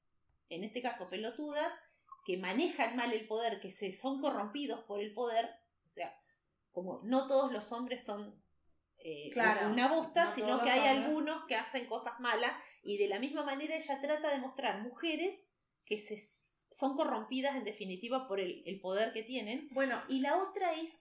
[0.50, 1.72] en este caso pelotudas,
[2.26, 5.48] que manejan mal el poder, que se son corrompidos por el poder,
[5.96, 6.16] sea,
[6.72, 8.42] como no todos los hombres son
[8.98, 9.32] eh,
[9.70, 12.52] una bosta, sino que hay algunos que hacen cosas malas
[12.84, 15.40] y de la misma manera ella trata de mostrar mujeres
[15.86, 16.18] que se,
[16.72, 19.70] son corrompidas en definitiva por el, el poder que tienen.
[19.72, 20.92] Bueno, y la otra es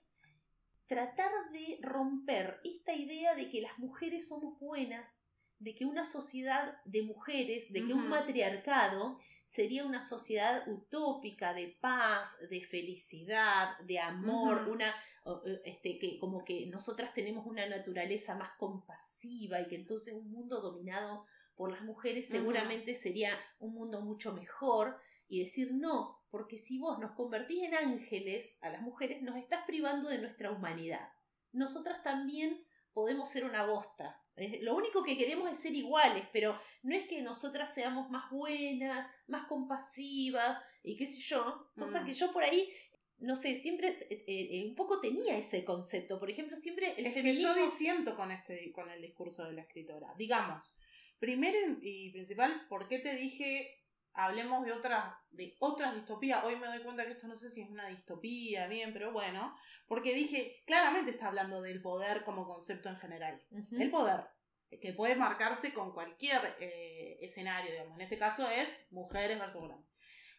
[0.87, 5.27] tratar de romper esta idea de que las mujeres somos buenas,
[5.59, 11.77] de que una sociedad de mujeres, de que un matriarcado sería una sociedad utópica de
[11.81, 14.95] paz, de felicidad, de amor, una
[15.65, 20.61] este que como que nosotras tenemos una naturaleza más compasiva y que entonces un mundo
[20.61, 26.79] dominado por las mujeres seguramente sería un mundo mucho mejor y decir no, porque si
[26.79, 31.09] vos nos convertís en ángeles a las mujeres nos estás privando de nuestra humanidad.
[31.53, 34.24] Nosotras también podemos ser una bosta,
[34.62, 39.09] lo único que queremos es ser iguales, pero no es que nosotras seamos más buenas,
[39.29, 41.70] más compasivas y qué sé yo.
[41.77, 42.07] Cosa mm.
[42.07, 42.68] que yo por ahí,
[43.18, 46.18] no sé, siempre eh, eh, un poco tenía ese concepto.
[46.18, 49.62] Por ejemplo, siempre el es Que yo disiento con, este, con el discurso de la
[49.62, 50.12] escritora.
[50.18, 50.75] Digamos,
[51.18, 53.84] primero y principal, ¿por qué te dije
[54.14, 56.44] hablemos de otras, de otras distopías.
[56.44, 59.57] Hoy me doy cuenta que esto no sé si es una distopía, bien, pero bueno,
[59.87, 63.42] porque dije, claramente está hablando del poder como concepto en general.
[63.72, 64.24] El poder,
[64.81, 67.96] que puede marcarse con cualquier eh, escenario, digamos.
[67.96, 69.81] En este caso es mujeres versus hombres.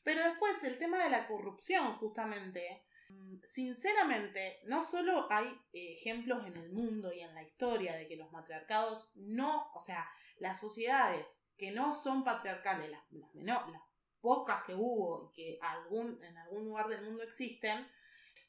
[0.03, 6.57] Pero después el tema de la corrupción, justamente, mm, sinceramente, no solo hay ejemplos en
[6.57, 10.07] el mundo y en la historia de que los matriarcados no, o sea,
[10.37, 13.81] las sociedades que no son patriarcales, las, las, las
[14.21, 17.87] pocas que hubo y que algún, en algún lugar del mundo existen,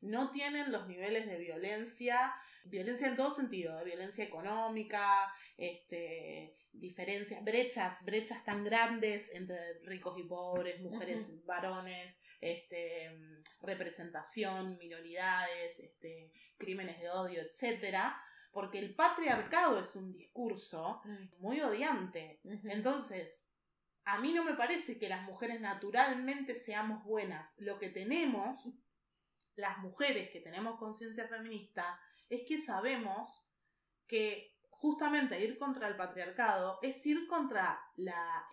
[0.00, 7.42] no tienen los niveles de violencia, violencia en todo sentido, de violencia económica, este, diferencias,
[7.44, 13.10] brechas, brechas tan grandes entre ricos y pobres, mujeres, varones, este,
[13.62, 18.20] representación, minoridades, este, crímenes de odio, etcétera,
[18.56, 21.42] porque el patriarcado es un discurso mm.
[21.42, 22.40] muy odiante.
[22.64, 23.52] Entonces,
[24.06, 27.54] a mí no me parece que las mujeres naturalmente seamos buenas.
[27.58, 28.66] Lo que tenemos,
[29.56, 33.52] las mujeres que tenemos conciencia feminista, es que sabemos
[34.06, 38.48] que justamente ir contra el patriarcado es ir contra la,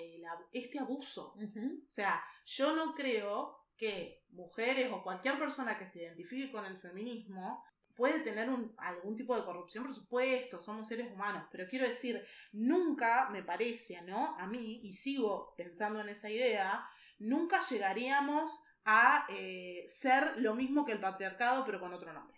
[0.51, 1.33] este abuso.
[1.37, 6.77] O sea, yo no creo que mujeres o cualquier persona que se identifique con el
[6.77, 7.63] feminismo
[7.95, 12.23] puede tener un, algún tipo de corrupción, por supuesto, somos seres humanos, pero quiero decir,
[12.51, 14.35] nunca me parece, ¿no?
[14.39, 16.87] A mí, y sigo pensando en esa idea,
[17.19, 22.37] nunca llegaríamos a eh, ser lo mismo que el patriarcado, pero con otro nombre.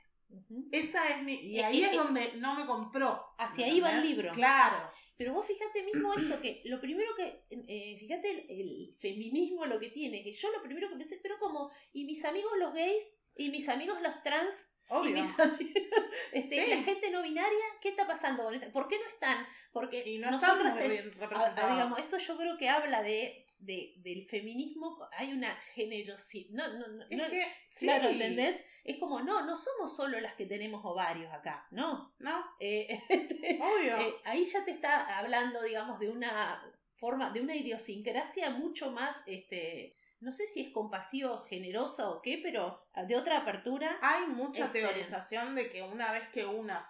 [0.71, 1.35] Esa es mi.
[1.35, 3.25] Y ahí es, donde no me compró.
[3.37, 4.31] Hacia ahí va el libro.
[4.33, 4.91] Claro.
[5.17, 9.79] Pero vos fíjate mismo esto, que lo primero que, eh, fíjate el, el, feminismo lo
[9.79, 13.15] que tiene, que yo lo primero que pensé, pero como, y mis amigos los gays,
[13.37, 14.53] y mis amigos los trans,
[14.89, 15.17] Obvio.
[16.31, 19.45] este, La gente no binaria, ¿qué está pasando ¿Por qué no están?
[19.71, 21.71] Porque y no nosotros representados.
[21.71, 26.51] digamos, eso yo creo que habla de, de del feminismo, hay una generosidad.
[26.51, 27.45] No, no, no, es que,
[27.79, 28.61] Claro, ¿entendés?
[28.83, 32.13] Es como, no, no somos solo las que tenemos ovarios acá, ¿no?
[32.19, 32.45] No.
[32.59, 33.99] Eh, este, Obvio.
[33.99, 36.63] Eh, ahí ya te está hablando, digamos, de una
[36.95, 39.95] forma, de una idiosincrasia mucho más este,
[40.25, 43.99] no sé si es compasivo, generosa o qué, pero de otra apertura.
[44.01, 46.81] Hay mucha este, teorización de que una vez que una,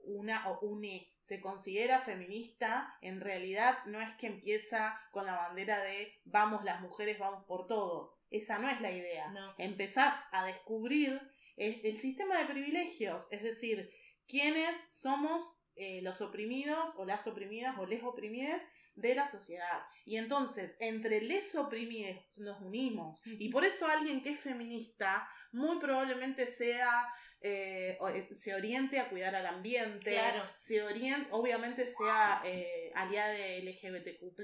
[0.00, 5.80] una o une se considera feminista, en realidad no es que empieza con la bandera
[5.82, 8.18] de vamos las mujeres, vamos por todo.
[8.28, 9.32] Esa no es la idea.
[9.56, 11.20] Empezás a descubrir
[11.56, 13.88] el sistema de privilegios, es decir,
[14.26, 18.60] quiénes somos eh, los oprimidos o las oprimidas o les oprimidas
[18.94, 19.82] de la sociedad.
[20.04, 23.22] Y entonces, entre les oprimidos nos unimos.
[23.26, 27.08] Y por eso alguien que es feminista muy probablemente sea
[27.46, 30.18] eh, eh, se oriente a cuidar al ambiente,
[30.54, 34.40] se oriente, obviamente sea eh, aliada de LGBTQ,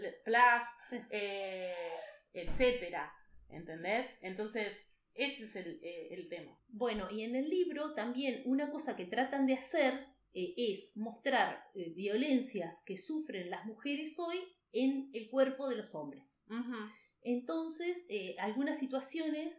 [1.11, 1.75] eh,
[2.35, 3.11] etcétera.
[3.49, 4.19] ¿Entendés?
[4.21, 6.61] Entonces, ese es el, el, tema.
[6.69, 11.65] Bueno, y en el libro también una cosa que tratan de hacer eh, es mostrar
[11.75, 14.39] eh, violencias que sufren las mujeres hoy
[14.73, 16.45] en el cuerpo de los hombres.
[17.23, 19.53] Entonces, eh, algunas situaciones,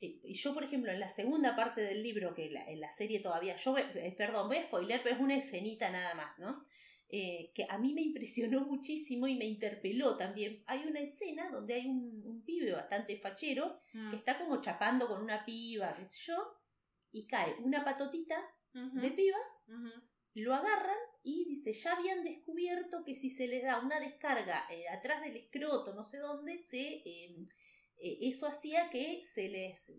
[0.00, 3.74] yo por ejemplo en la segunda parte del libro, que en la serie todavía, yo,
[4.16, 6.62] perdón, voy a spoiler, pero es una escenita nada más, ¿no?
[7.08, 10.62] que a mí me impresionó muchísimo y me interpeló también.
[10.66, 14.10] Hay una escena donde hay un, pibe bastante fachero mm.
[14.10, 16.36] que está como chapando con una piba, qué sé yo,
[17.12, 18.36] y cae una patotita
[18.92, 19.64] de pibas,
[20.34, 24.86] lo agarran y dice, ya habían descubierto que si se les da una descarga eh,
[24.88, 27.46] atrás del escroto, no sé dónde, se, em,
[27.98, 29.92] eh, eso hacía que se les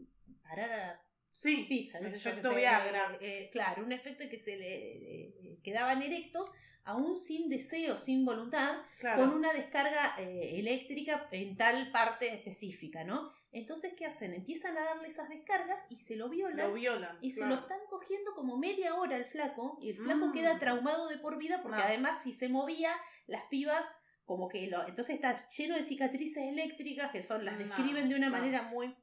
[0.44, 3.18] parara Sí, pija, el efecto Viagra.
[3.22, 6.52] Eh, claro, un efecto que se le quedaban erectos
[6.84, 8.78] aún sin deseo, sin voluntad,
[9.16, 13.32] con una descarga eléctrica en tal parte específica, ¿no?
[13.58, 14.36] Entonces, ¿qué hacen?
[14.36, 16.68] Empiezan a darle esas descargas y se lo violan.
[16.68, 17.18] Lo violan.
[17.22, 20.32] Y se lo están cogiendo como media hora el flaco, y el flaco mm.
[20.32, 22.96] queda traumado de por vida porque además si se movía,
[23.26, 23.84] las pibas
[24.26, 24.88] como que lo...
[24.88, 28.96] Entonces está lleno de cicatrices eléctricas que son, las describen de una manera muy...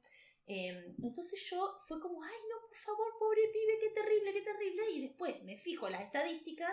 [0.47, 4.91] Em, entonces yo fue como, ay no, por favor, pobre pibe, qué terrible, qué terrible.
[4.91, 6.71] Y después me fijo las estadísticas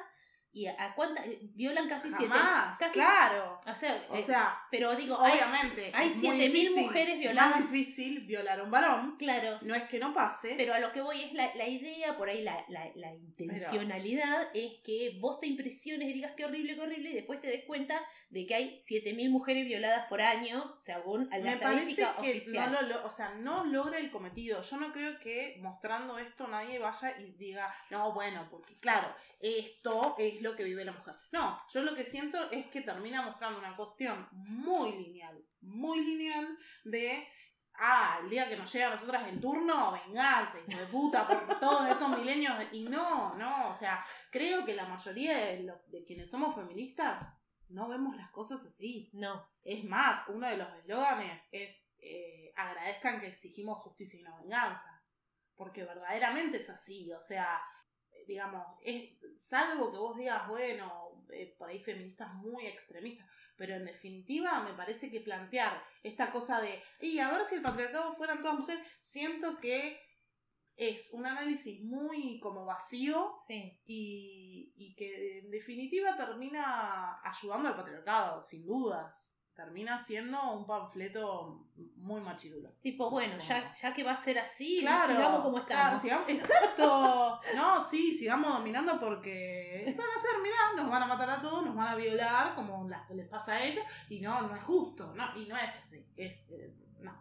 [0.54, 1.24] ¿Y a cuántas?
[1.54, 2.92] Violan casi Jamás, siete.
[2.92, 3.58] claro.
[3.66, 5.90] O sea, o sea pero digo, obviamente.
[5.94, 7.56] Hay, siete mil mujeres violadas.
[7.56, 9.16] Es más difícil violar a un varón.
[9.16, 9.58] Claro.
[9.62, 10.54] No es que no pase.
[10.56, 14.48] Pero a lo que voy es la, la idea, por ahí la, la, la intencionalidad
[14.52, 17.64] es que vos te impresiones y digas qué horrible, qué horrible, y después te des
[17.64, 17.98] cuenta
[18.28, 22.52] de que hay siete mil mujeres violadas por año, según la Me estadística parece que
[22.52, 24.60] No lo, o sea, no logra el cometido.
[24.62, 30.16] Yo no creo que mostrando esto nadie vaya y diga, no, bueno, porque claro, esto
[30.18, 31.14] es lo que vive la mujer.
[31.32, 36.58] No, yo lo que siento es que termina mostrando una cuestión muy lineal, muy lineal
[36.84, 37.26] de
[37.74, 41.58] ah, el día que nos llega a nosotras el turno, venganza, hijo de puta, por
[41.60, 42.54] todos estos milenios.
[42.72, 47.38] Y no, no, o sea, creo que la mayoría de, de quienes somos feministas
[47.68, 49.10] no vemos las cosas así.
[49.14, 49.48] No.
[49.62, 55.02] Es más, uno de los eslóganes es eh, agradezcan que exigimos justicia y no venganza.
[55.54, 57.60] Porque verdaderamente es así, o sea,
[58.26, 63.26] digamos, es, salvo que vos digas, bueno, eh, por ahí feministas muy extremistas,
[63.56, 67.62] pero en definitiva me parece que plantear esta cosa de, y a ver si el
[67.62, 70.00] patriarcado fueran todas mujeres, siento que
[70.76, 73.32] es un análisis muy como vacío
[73.84, 81.66] y, y que en definitiva termina ayudando al patriarcado, sin dudas termina siendo un panfleto
[81.96, 82.70] muy machirulo.
[82.80, 86.04] Tipo, bueno, ya, ya que va a ser así, sigamos como estamos.
[86.28, 87.40] exacto.
[87.54, 91.64] no, sí, sigamos dominando porque van a ser, mirá, nos van a matar a todos,
[91.64, 95.36] nos van a violar como les pasa a ellos, y no, no es justo, no,
[95.36, 96.06] y no es así.
[96.16, 97.12] Es, eh, no.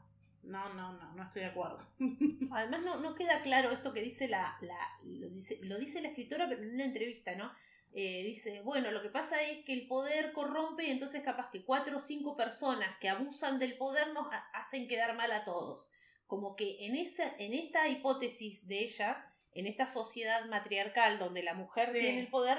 [0.44, 1.80] No, no, no, no estoy de acuerdo.
[2.52, 6.10] Además, no, no queda claro esto que dice la, la lo dice, lo dice la
[6.10, 7.52] escritora, pero en una entrevista, ¿no?
[7.94, 11.66] Eh, dice, bueno, lo que pasa es que el poder corrompe y entonces capaz que
[11.66, 15.92] cuatro o cinco personas que abusan del poder nos hacen quedar mal a todos.
[16.26, 21.54] Como que en, esa, en esta hipótesis de ella, en esta sociedad matriarcal donde la
[21.54, 22.58] mujer tiene el poder,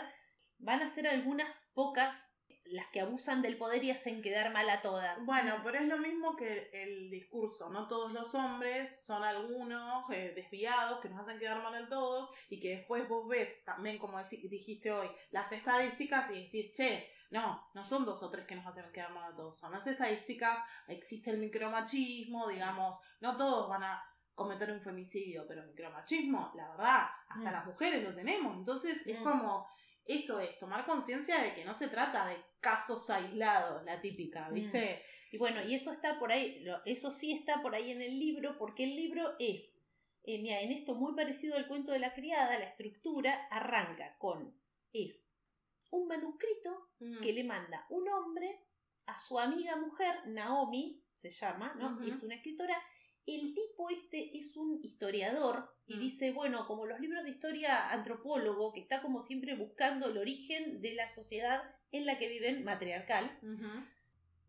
[0.58, 2.31] van a ser algunas pocas
[2.72, 5.24] las que abusan del poder y hacen quedar mal a todas.
[5.26, 7.70] Bueno, pero es lo mismo que el discurso.
[7.70, 12.30] No todos los hombres son algunos eh, desviados que nos hacen quedar mal a todos
[12.48, 17.70] y que después vos ves también, como dijiste hoy, las estadísticas y decís, che, no,
[17.74, 19.58] no son dos o tres que nos hacen quedar mal a todos.
[19.58, 20.58] Son las estadísticas,
[20.88, 24.02] existe el micromachismo, digamos, no todos van a
[24.34, 27.52] cometer un femicidio, pero micromachismo, la verdad, hasta mm.
[27.52, 28.56] las mujeres lo tenemos.
[28.56, 29.24] Entonces es mm.
[29.24, 29.66] como
[30.06, 34.54] eso es, tomar conciencia de que no se trata de casos aislados, la típica, mm.
[34.54, 35.02] ¿viste?
[35.30, 38.58] Y bueno, y eso está por ahí, eso sí está por ahí en el libro,
[38.58, 39.78] porque el libro es,
[40.24, 44.54] eh, en esto muy parecido al cuento de la criada, la estructura arranca con,
[44.92, 45.26] es
[45.90, 47.20] un manuscrito mm.
[47.20, 48.60] que le manda un hombre
[49.06, 52.02] a su amiga mujer, Naomi, se llama, ¿no?
[52.06, 52.76] Es una escritora,
[53.26, 56.00] el tipo este es un historiador y mm.
[56.00, 60.80] dice, bueno, como los libros de historia antropólogo, que está como siempre buscando el origen
[60.80, 63.38] de la sociedad en la que viven, matriarcal.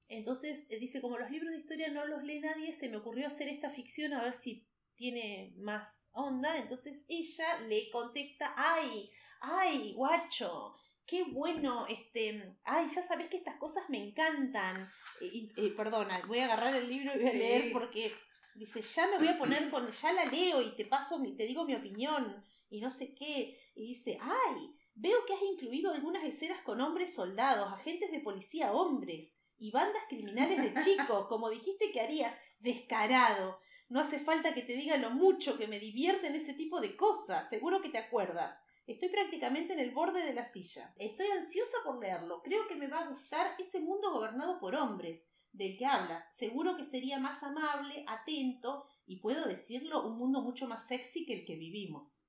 [0.07, 3.27] Entonces eh, dice, como los libros de historia no los lee nadie, se me ocurrió
[3.27, 6.57] hacer esta ficción a ver si tiene más onda.
[6.57, 9.09] Entonces ella le contesta, ay,
[9.41, 10.75] ay, guacho,
[11.05, 14.89] qué bueno, este, ay, ya sabes que estas cosas me encantan.
[15.19, 18.13] Y, perdona, voy a agarrar el libro y voy a leer porque
[18.55, 21.65] dice, ya me voy a poner con, ya la leo y te paso, te digo
[21.65, 23.59] mi opinión y no sé qué.
[23.75, 28.73] Y dice, ay, veo que has incluido algunas escenas con hombres soldados, agentes de policía
[28.73, 33.59] hombres y bandas criminales de chicos, como dijiste que harías, descarado.
[33.89, 37.49] No hace falta que te diga lo mucho que me divierten ese tipo de cosas,
[37.49, 38.59] seguro que te acuerdas.
[38.85, 40.93] Estoy prácticamente en el borde de la silla.
[40.97, 42.41] Estoy ansiosa por leerlo.
[42.43, 45.23] Creo que me va a gustar ese mundo gobernado por hombres
[45.53, 46.25] del que hablas.
[46.35, 51.33] Seguro que sería más amable, atento y puedo decirlo, un mundo mucho más sexy que
[51.33, 52.19] el que vivimos.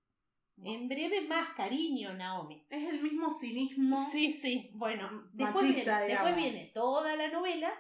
[0.63, 2.65] En breve más cariño, Naomi.
[2.71, 4.09] Es el mismo cinismo.
[4.13, 4.71] Sí, sí.
[4.75, 7.73] Bueno, después, viene, toda la novela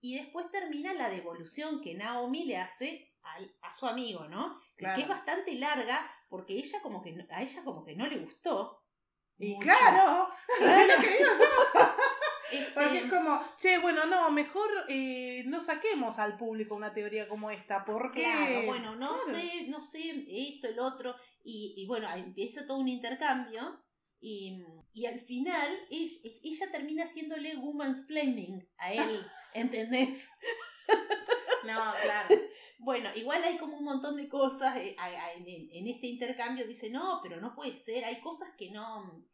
[0.00, 3.12] y después termina la devolución que Naomi le hace
[3.60, 4.58] a su amigo, ¿no?
[4.76, 8.82] Que es bastante larga porque ella como que a ella como que no le gustó.
[9.38, 10.28] Y claro,
[10.60, 11.80] es lo que digo yo.
[12.74, 17.50] Porque es como, che, bueno, no, mejor eh, no saquemos al público una teoría como
[17.50, 18.22] esta, porque...
[18.22, 22.88] Claro, bueno, no sé, no sé, esto, el otro, y, y bueno, empieza todo un
[22.88, 23.80] intercambio,
[24.20, 29.20] y, y al final ella, ella termina haciéndole woman's planning a él,
[29.54, 30.26] ¿entendés?
[31.66, 32.34] No, claro.
[32.78, 34.96] Bueno, igual hay como un montón de cosas eh,
[35.72, 36.66] en este intercambio.
[36.66, 39.24] Dice, no, pero no puede ser, hay cosas que no,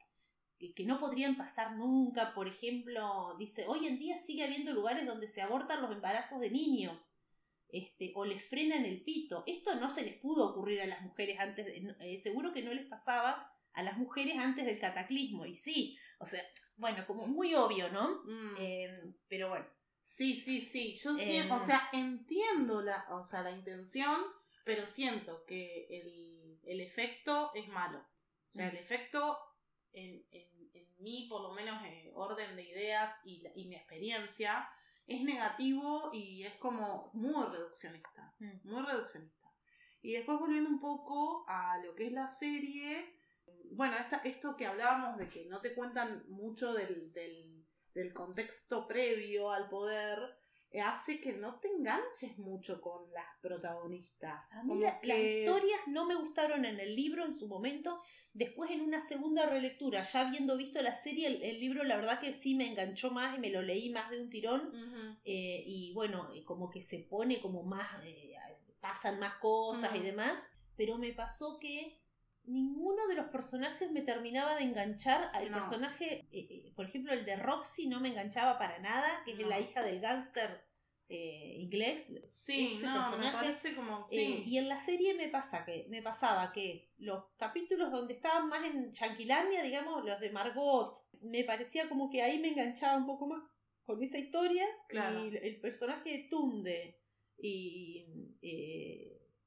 [0.74, 2.34] que no podrían pasar nunca.
[2.34, 6.50] Por ejemplo, dice, hoy en día sigue habiendo lugares donde se abortan los embarazos de
[6.50, 7.10] niños.
[7.72, 9.44] Este, o les frenan el pito.
[9.46, 12.74] Esto no se les pudo ocurrir a las mujeres antes, de, eh, seguro que no
[12.74, 15.46] les pasaba a las mujeres antes del cataclismo.
[15.46, 16.42] Y sí, o sea,
[16.76, 18.22] bueno, como muy obvio, ¿no?
[18.24, 18.56] Mm.
[18.58, 19.66] Eh, pero bueno.
[20.02, 20.96] Sí, sí, sí.
[20.96, 21.66] Yo siento, o em.
[21.66, 24.20] sea, entiendo la, o sea, la intención,
[24.64, 28.04] pero siento que el, el efecto es malo.
[28.52, 28.78] O sea, el mm.
[28.78, 29.38] efecto
[29.92, 34.68] en, en, en mí, por lo menos en orden de ideas y, y, mi experiencia,
[35.06, 38.34] es negativo y es como muy reduccionista.
[38.38, 38.68] Mm.
[38.68, 39.48] Muy reduccionista.
[40.02, 43.14] Y después volviendo un poco a lo que es la serie,
[43.72, 47.60] bueno, esta, esto que hablábamos de que no te cuentan mucho del, del
[47.94, 50.39] del contexto previo al poder, eh,
[50.78, 54.54] hace que no te enganches mucho con las protagonistas.
[54.56, 58.00] A mí las historias no me gustaron en el libro en su momento.
[58.32, 62.34] Después en una segunda relectura, ya habiendo visto la serie, el, libro la verdad que
[62.34, 65.18] sí me enganchó más y me lo leí más de un tirón.
[65.24, 67.88] Eh, y bueno, eh, como que se pone como más,
[68.80, 70.40] pasan más cosas y demás.
[70.76, 71.99] Pero me pasó que
[72.44, 75.30] ninguno de los personajes me terminaba de enganchar.
[75.40, 79.32] El personaje, eh, eh, por ejemplo, el de Roxy no me enganchaba para nada, que
[79.32, 80.64] es la hija del gángster
[81.08, 82.06] eh, inglés.
[82.28, 84.04] Sí, no, me parece como.
[84.04, 84.44] Sí.
[84.46, 88.64] y en la serie me pasa que me pasaba que los capítulos donde estaban más
[88.64, 93.26] en Chanquilandia, digamos, los de Margot, me parecía como que ahí me enganchaba un poco
[93.26, 93.42] más
[93.84, 94.66] con esa historia.
[94.90, 97.00] Y el personaje de Tunde
[97.38, 98.06] y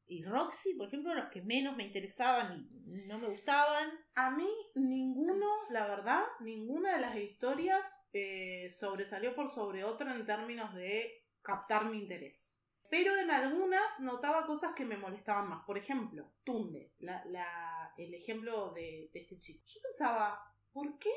[0.08, 3.90] y Roxy, por ejemplo, los que menos me interesaban y no me gustaban.
[4.16, 10.26] A mí ninguno, la verdad, ninguna de las historias eh, sobresalió por sobre otra en
[10.26, 12.62] términos de captar mi interés.
[12.90, 15.66] Pero en algunas notaba cosas que me molestaban más.
[15.66, 19.64] Por ejemplo, Tunde, la, el ejemplo de, de este chico.
[19.66, 20.40] Yo pensaba,
[20.72, 21.10] ¿por qué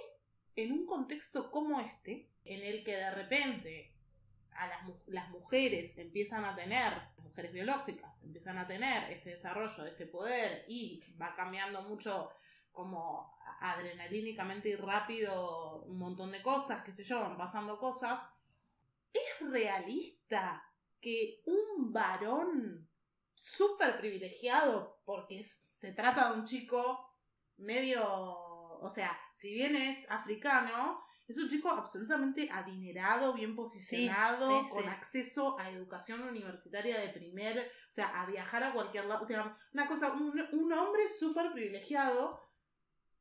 [0.56, 3.95] en un contexto como este, en el que de repente
[4.58, 9.90] a las, las, mujeres empiezan a tener, mujeres biológicas, empiezan a tener este desarrollo de
[9.90, 12.30] este poder y va cambiando mucho
[12.72, 18.30] como adrenalínicamente y rápido un montón de cosas, qué sé yo, van pasando cosas,
[19.12, 20.62] es realista
[21.00, 22.88] que un varón
[23.34, 27.14] súper privilegiado, porque se trata de un chico
[27.58, 34.88] medio, o sea, si bien es africano, es un chico absolutamente adinerado, bien posicionado, con
[34.88, 39.24] acceso a educación universitaria de primer, o sea, a viajar a cualquier lado.
[39.24, 42.44] O sea, una cosa, un, hombre súper privilegiado.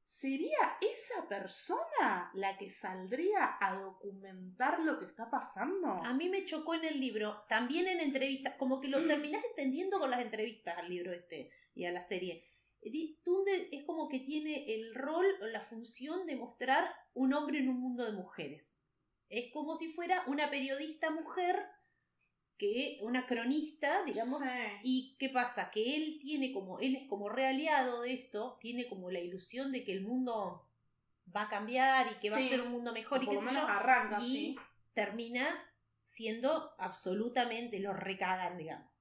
[0.04, 5.88] ¿Sería esa persona la que saldría a documentar lo que está pasando?
[5.88, 9.98] A mí me chocó en el libro, también en entrevistas, como que lo terminás entendiendo
[9.98, 12.46] con las entrevistas al libro este y a la serie
[13.24, 17.70] Tunde es como que tiene el rol o la función de mostrar un hombre en
[17.70, 18.80] un mundo de mujeres.
[19.30, 21.66] Es como si fuera una periodista mujer
[22.58, 24.42] que una cronista, digamos,
[24.84, 29.12] y qué pasa, que él tiene como él es como realiado de esto, tiene como
[29.12, 30.70] la ilusión de que el mundo
[31.36, 34.20] va a cambiar y que va a ser un mundo mejor y que se arranca,
[34.22, 34.56] y
[34.94, 35.48] termina
[36.06, 38.95] siendo absolutamente lo recagan, digamos.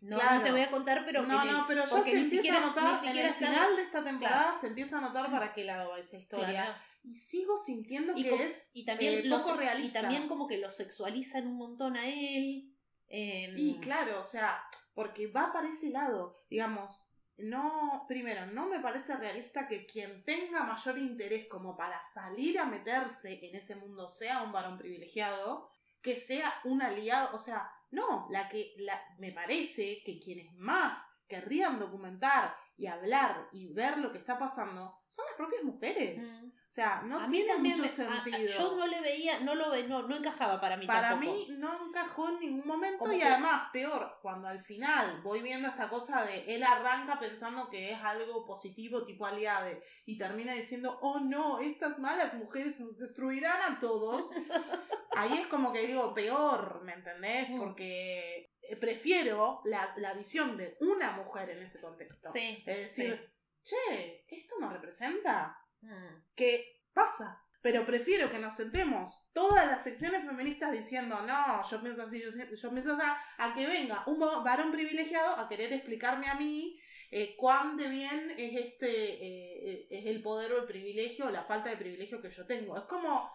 [0.00, 1.22] No, no te voy a contar, pero.
[1.22, 4.68] No, no, pero ya se empieza a notar, en el final de esta temporada se
[4.68, 6.80] empieza a notar para qué lado va esa historia.
[7.02, 9.98] Y sigo sintiendo que es y también eh, poco realista.
[9.98, 12.72] Y también como que lo sexualizan un montón a él.
[13.08, 14.62] Em, y claro, o sea,
[14.94, 16.36] porque va para ese lado.
[16.48, 18.04] Digamos, no.
[18.06, 23.44] Primero, no me parece realista que quien tenga mayor interés como para salir a meterse
[23.44, 25.70] en ese mundo sea un varón privilegiado,
[26.02, 27.34] que sea un aliado.
[27.34, 33.48] O sea no, la que la, me parece que quienes más querrían documentar y hablar
[33.52, 36.44] y ver lo que está pasando son las propias mujeres.
[36.68, 38.38] O sea, no tiene mucho sentido.
[38.46, 40.86] yo no le veía, no lo no, no encajaba para mí.
[40.86, 45.66] Para mí no encajó en ningún momento y además, peor, cuando al final voy viendo
[45.66, 50.98] esta cosa de él arranca pensando que es algo positivo tipo aliade y termina diciendo,
[51.00, 54.30] oh no, estas malas mujeres nos destruirán a todos.
[55.12, 57.48] Ahí es como que digo, peor, ¿me entendés?
[57.48, 57.58] Mm.
[57.58, 62.30] Porque prefiero la, la, visión de una mujer en ese contexto.
[62.30, 62.62] Sí.
[62.66, 66.34] Es decir, che, esto no representa mm.
[66.34, 67.42] que pasa.
[67.60, 72.70] Pero prefiero que nos sentemos todas las secciones feministas diciendo, no, yo pienso así, yo,
[72.70, 73.02] pienso así,
[73.38, 78.30] a que venga un varón privilegiado a querer explicarme a mí eh, cuán de bien
[78.36, 82.30] es este, eh, es el poder o el privilegio o la falta de privilegio que
[82.30, 82.76] yo tengo.
[82.76, 83.32] Es como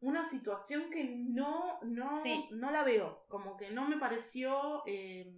[0.00, 2.10] una situación que no, no,
[2.50, 5.32] no la veo, como que no me pareció, eh,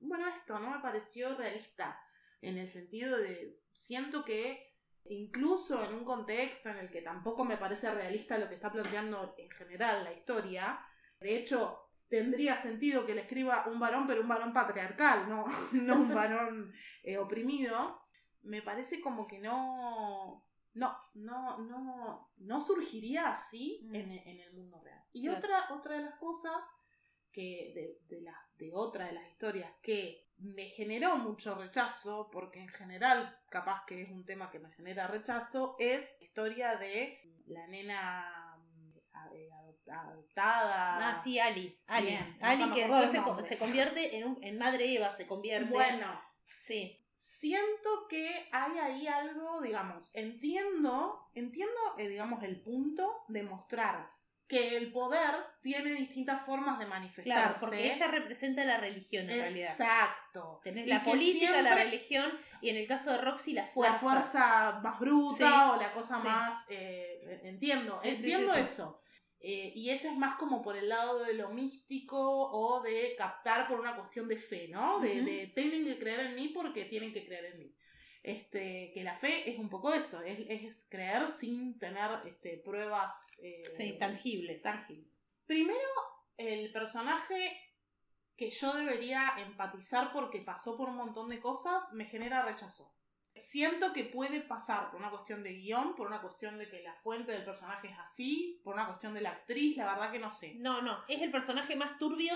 [0.00, 1.96] bueno, esto no me pareció realista,
[2.42, 4.69] en el sentido de, siento que
[5.04, 9.34] incluso en un contexto en el que tampoco me parece realista lo que está planteando
[9.38, 10.80] en general la historia,
[11.20, 15.94] de hecho, tendría sentido que le escriba un varón, pero un varón patriarcal, no, no
[15.96, 16.72] un varón
[17.02, 18.02] eh, oprimido,
[18.42, 23.94] me parece como que no, no, no, no, no surgiría así mm.
[23.94, 25.02] en, el mundo real.
[25.12, 26.64] Y otra, otra de las cosas
[27.32, 28.24] que de, de,
[28.58, 34.02] de otra de las historias que me generó mucho rechazo, porque en general capaz que
[34.02, 38.56] es un tema que me genera rechazo, es la historia de la nena
[39.34, 39.50] eh,
[39.90, 41.10] adoptada.
[41.10, 41.78] Ah, sí, Ali.
[41.86, 45.70] Ali, Ali que después se, convierte en, un, en madre Eva, se convierte.
[45.70, 46.20] Bueno,
[46.60, 46.96] sí.
[47.14, 54.10] Siento que hay ahí algo, digamos, entiendo, entiendo, eh, digamos, el punto de mostrar
[54.50, 55.30] que el poder
[55.62, 57.22] tiene distintas formas de manifestarse.
[57.24, 59.70] Claro, porque ella representa la religión en realidad.
[59.70, 60.60] Exacto.
[60.64, 62.26] Tenés la política, la religión
[62.60, 63.92] y en el caso de Roxy la fuerza.
[63.92, 66.66] La fuerza más bruta o la cosa más...
[66.68, 69.00] Eh, entiendo, entiendo eso.
[69.38, 73.68] Eh, y ella es más como por el lado de lo místico o de captar
[73.68, 74.98] por una cuestión de fe, ¿no?
[74.98, 77.74] De, de tienen que creer en mí porque tienen que creer en mí
[78.22, 83.96] este, que la fe es un poco eso, es, creer sin tener este, pruebas eh,
[83.98, 84.62] tangibles.
[84.62, 85.26] tangibles.
[85.46, 85.78] Primero,
[86.36, 87.70] el personaje
[88.36, 92.94] que yo debería empatizar porque pasó por un montón de cosas me genera rechazo.
[93.34, 96.94] Siento que puede pasar por una cuestión de guion, por una cuestión de que la
[96.94, 100.30] fuente del personaje es así, por una cuestión de la actriz, la verdad que no
[100.30, 100.54] sé.
[100.56, 102.32] No, no, es el personaje más turbio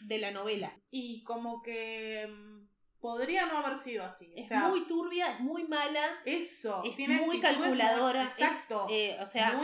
[0.00, 0.74] de la novela.
[0.90, 2.61] Y como que mm,
[3.02, 4.32] podría no haber sido así.
[4.34, 6.20] Es muy turbia, es muy mala.
[6.24, 6.82] Eso.
[6.84, 8.22] Es muy calculadora.
[8.22, 8.86] exacto.
[8.88, 9.60] Eh, o sea,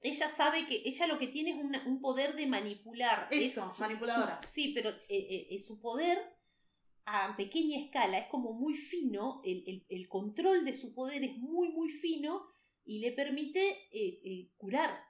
[0.00, 3.26] ella sabe que ella lo que tiene es un poder de manipular.
[3.30, 4.40] Eso, manipuladora.
[4.48, 6.16] sí, pero eh, eh, su poder
[7.04, 11.90] a pequeña escala es como muy fino, el, control de su poder es muy, muy
[11.90, 12.46] fino
[12.84, 13.90] y le permite
[14.56, 15.04] curar.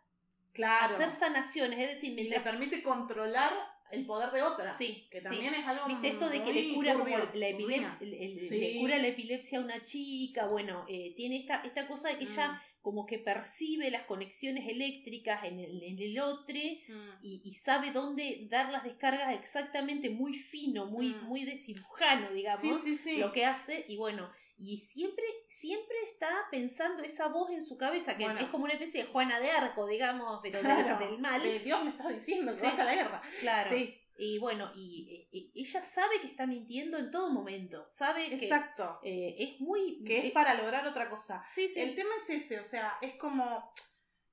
[0.53, 0.95] Claro.
[0.95, 3.53] Hacer sanaciones, es decir, le permite controlar
[3.91, 4.73] el poder de otra.
[4.73, 6.95] Sí, que también es algo ¿Viste esto de que le cura
[7.35, 10.47] la epilepsia, le cura la epilepsia a una chica?
[10.47, 12.83] Bueno, eh, tiene esta, esta cosa de que ella mm.
[12.83, 17.25] como que percibe las conexiones eléctricas en el, en el otro mm.
[17.25, 21.25] y, sabe dónde dar las descargas exactamente muy fino, muy, mm.
[21.25, 22.85] muy de cirujano, digamos,
[23.19, 23.85] lo que hace.
[23.89, 28.65] Y bueno, y siempre, siempre está pensando esa voz en su cabeza, que es como
[28.65, 31.43] una especie de Juana de Arco, digamos, pero del mal.
[31.63, 33.23] Dios me está diciendo que vaya a la guerra.
[33.41, 33.77] Claro.
[34.19, 37.87] Y bueno, y, ella sabe que está mintiendo en todo momento.
[37.91, 38.99] Sabe Exacto.
[39.03, 40.03] que eh, es muy.
[40.05, 41.45] Que es para lograr otra cosa.
[41.53, 41.81] Sí, sí.
[41.81, 43.73] El tema es ese, o sea, es como.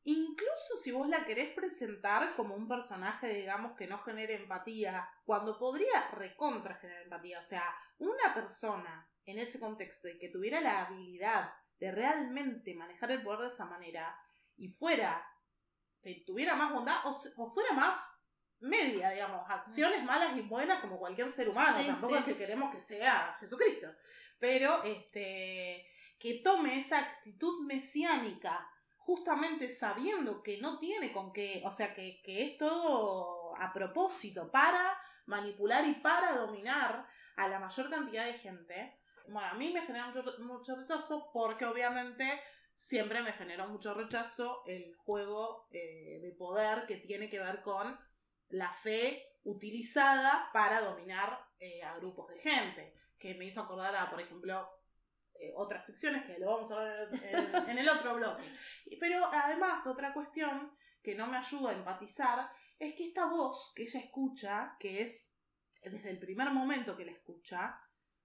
[0.05, 5.57] Incluso si vos la querés presentar como un personaje, digamos, que no genere empatía, cuando
[5.57, 7.39] podría recontra generar empatía.
[7.39, 7.63] O sea,
[7.99, 13.41] una persona en ese contexto y que tuviera la habilidad de realmente manejar el poder
[13.41, 14.17] de esa manera
[14.55, 15.25] y fuera,
[16.01, 18.19] que tuviera más bondad o, fuera más
[18.59, 22.81] media, digamos, acciones malas y buenas como cualquier ser humano, tampoco es que queremos que
[22.81, 23.87] sea Jesucristo,
[24.39, 31.71] pero este que tome esa actitud mesiánica justamente sabiendo que no tiene con qué, o
[31.73, 37.05] sea, que, que es todo a propósito para manipular y para dominar
[37.35, 42.41] a la mayor cantidad de gente, bueno, a mí me genera mucho, rechazo porque obviamente
[42.73, 47.97] siempre me genera mucho rechazo el juego eh, de poder que tiene que ver con
[48.49, 52.93] la fe utilizada para dominar eh, a grupos de gente.
[53.17, 54.69] Que me hizo acordar a, por ejemplo,
[55.35, 58.43] eh, otras ficciones que lo vamos a ver en, en el otro bloque.
[58.99, 62.49] Pero además, otra cuestión que no me ayuda a empatizar
[62.79, 65.39] es que esta voz que ella escucha, que es
[65.83, 67.79] desde el primer momento que la escucha,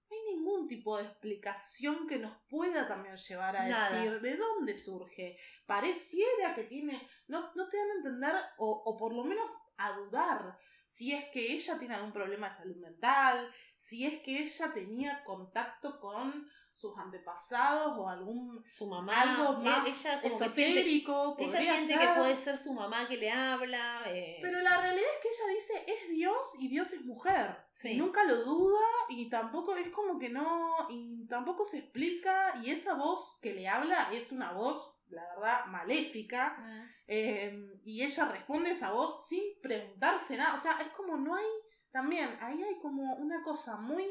[0.09, 4.77] no hay ningún tipo de explicación que nos pueda también llevar a decir de dónde
[4.77, 5.37] surge.
[5.65, 9.45] Pareciera que tiene, no, no te dan a entender o, o por lo menos
[9.77, 10.57] a dudar
[10.89, 15.23] si es que ella tiene algún problema de salud mental, si es que ella tenía
[15.23, 16.49] contacto con
[16.79, 22.57] sus antepasados o algún su mamá algo más ella esotérico ella siente que puede ser
[22.57, 26.55] su mamá que le habla eh, pero la realidad es que ella dice es Dios
[26.59, 27.57] y Dios es mujer
[27.95, 32.93] nunca lo duda y tampoco es como que no y tampoco se explica y esa
[32.93, 36.55] voz que le habla es una voz la verdad, maléfica.
[36.57, 36.87] Ah.
[37.07, 40.55] Em, y ella responde esa voz sin preguntarse nada.
[40.55, 41.45] O sea, es como no hay.
[41.91, 44.05] También, ahí hay como una cosa muy.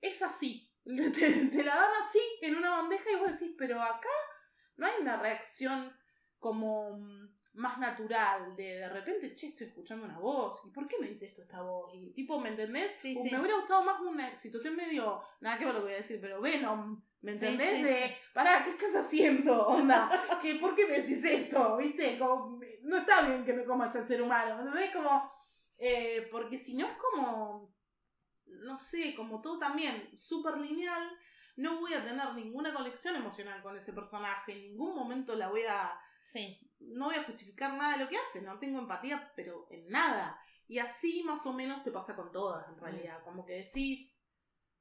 [0.00, 0.71] Es así.
[1.52, 4.08] Te, la dan así en una bandeja y vos decís, pero acá
[4.76, 5.92] no hay una reacción
[6.38, 10.96] como mm, más natural de de repente, che, estoy escuchando una voz, ¿y por qué
[10.98, 11.94] me dice esto esta voz?
[11.94, 12.96] Y tipo, ¿me entendés?
[13.04, 16.18] Me hubiera gustado más una situación medio, nada que ver lo que voy a decir,
[16.20, 17.82] pero Venom, ¿me entendés?
[17.84, 19.66] de, pará, ¿qué estás haciendo?
[19.68, 20.10] Onda,
[20.42, 21.76] ¿qué, ¿por qué me decís esto?
[21.76, 22.18] ¿Viste?
[22.18, 24.92] Como, no está bien que me comas al ser humano, ¿me entendés?
[24.92, 25.32] Como,
[25.78, 27.72] eh, porque si no es como
[28.60, 31.10] no sé, como todo también súper lineal,
[31.56, 35.62] no voy a tener ninguna conexión emocional con ese personaje, en ningún momento la voy
[35.62, 35.92] a...
[36.24, 36.58] Sí.
[36.78, 40.38] No voy a justificar nada de lo que hace, no tengo empatía, pero en nada.
[40.68, 43.20] Y así más o menos te pasa con todas, en realidad.
[43.20, 43.24] Mm.
[43.24, 44.20] Como que decís,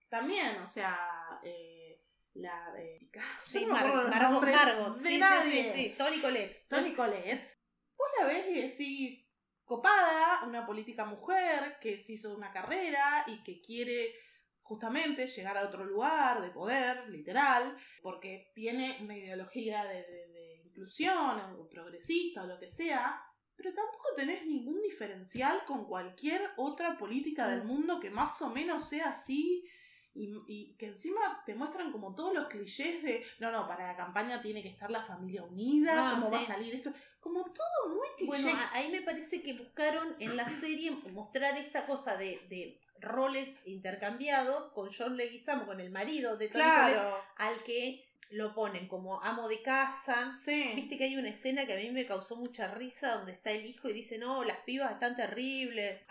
[0.10, 0.98] también, o sea,
[1.44, 2.02] eh,
[2.34, 2.74] la...
[2.78, 3.10] Eh,
[3.44, 5.74] sí, no Margot, Margot, de nadie.
[5.74, 6.68] Sí, sí, Tony Colette.
[6.68, 7.60] Tony Colette.
[7.98, 9.31] Vos la ves y decís,
[9.72, 14.14] copada, una política mujer que se hizo una carrera y que quiere
[14.62, 21.40] justamente llegar a otro lugar de poder, literal, porque tiene una ideología de, de, inclusión,
[21.58, 23.22] o progresista o lo que sea,
[23.56, 27.68] pero tampoco tenés ningún diferencial con cualquier otra política del mm.
[27.68, 29.66] mundo que más o menos sea así.
[30.14, 34.42] Y, que encima te muestran como todos los clichés de no, no, para la campaña
[34.42, 36.92] tiene que estar la familia unida, cómo va a salir esto
[37.22, 38.44] como todo muy cliché.
[38.44, 43.62] Bueno, ahí me parece que buscaron en la serie mostrar esta cosa de, de roles
[43.66, 47.24] intercambiados con John Leguizamo, con el marido de Tony claro.
[47.38, 50.32] al que lo ponen como amo de casa.
[50.34, 50.72] Sí.
[50.76, 53.66] Viste que hay una escena que a mí me causó mucha risa donde está el
[53.66, 56.02] hijo y dice, no, las pibas están terribles,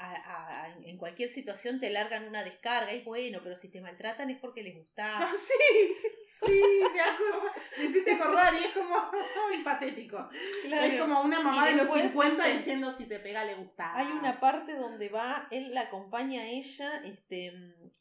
[0.84, 4.62] en cualquier situación te largan una descarga, y bueno, pero si te maltratan es porque
[4.62, 5.00] les gusta.
[5.20, 5.94] Ah, sí,
[6.46, 6.62] sí,
[6.94, 7.50] te acuerdo.
[7.76, 9.10] Me hiciste acordar y es como
[9.48, 10.30] muy patético.
[10.64, 13.94] Es como una mamá de los 50 diciendo si te pega le gusta.
[13.96, 17.52] Hay una parte donde va, él la acompaña a ella este,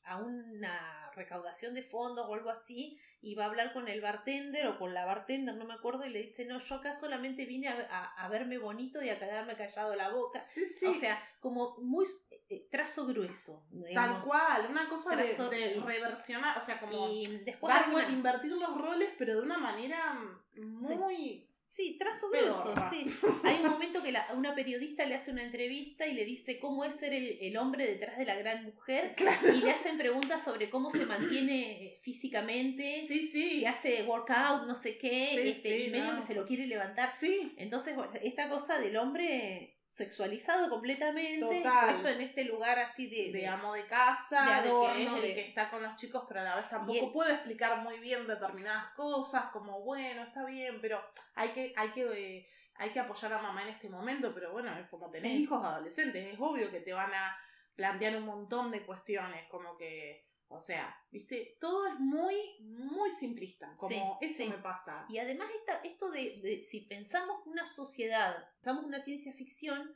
[0.05, 4.67] a una recaudación de fondos o algo así y va a hablar con el bartender
[4.67, 7.67] o con la bartender, no me acuerdo, y le dice, no, yo acá solamente vine
[7.67, 10.39] a, verme bonito y a quedarme callado la boca.
[10.41, 10.86] Sí, sí.
[10.86, 12.05] O sea, como muy
[12.49, 13.65] eh, trazo grueso.
[13.93, 17.74] Tal cual, una cosa de, reversionar, o sea, como y después
[18.09, 20.17] invertir los roles, pero de una manera
[20.55, 20.88] muy...
[20.88, 21.49] Sí,
[21.97, 23.03] trazo grueso, sí.
[23.43, 26.95] Hay un momento que una periodista le hace una entrevista y le dice cómo es
[26.95, 29.15] ser el, hombre detrás de la gran mujer
[29.53, 33.49] y le hacen preguntas sobre cómo se mantiene físicamente, sí, sí.
[33.49, 37.09] si hace workout, no sé qué, este, y medio que se lo quiere levantar.
[37.11, 37.53] Sí.
[37.57, 43.74] Entonces, esta cosa del hombre sexualizado completamente, puesto en este lugar así de, de, amo
[43.74, 47.12] de casa, de adorno, de que, está con los chicos, pero a la vez tampoco
[47.12, 52.04] puede explicar muy bien determinadas cosas, como bueno, está bien, pero hay que, hay que,
[52.04, 55.66] eh, hay que apoyar a mamá en este momento, pero bueno, es como tener hijos
[55.66, 57.36] adolescentes, es obvio que te van a
[57.76, 63.72] plantear un montón de cuestiones, como que o sea, viste, todo es muy, muy simplista,
[63.78, 65.06] como eso me pasa.
[65.08, 65.47] Y además
[65.84, 69.95] esto de, si pensamos una sociedad, pensamos una ciencia ficción,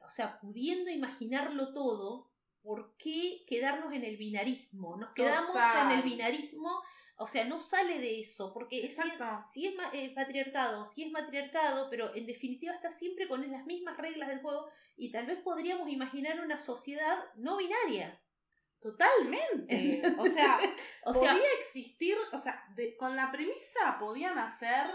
[0.00, 4.96] o sea, pudiendo imaginarlo todo, ¿por qué quedarnos en el binarismo?
[4.96, 6.82] Nos quedamos en el binarismo,
[7.16, 8.88] o sea, no sale de eso, porque
[9.46, 13.96] si es, eh, patriarcado, si es matriarcado, pero en definitiva está siempre con las mismas
[13.96, 14.66] reglas del juego
[14.96, 18.20] y tal vez podríamos imaginar una sociedad no binaria
[18.84, 20.02] Totalmente.
[20.18, 20.60] O sea,
[21.02, 22.66] podía existir, o sea,
[22.98, 24.86] con la premisa podían hacer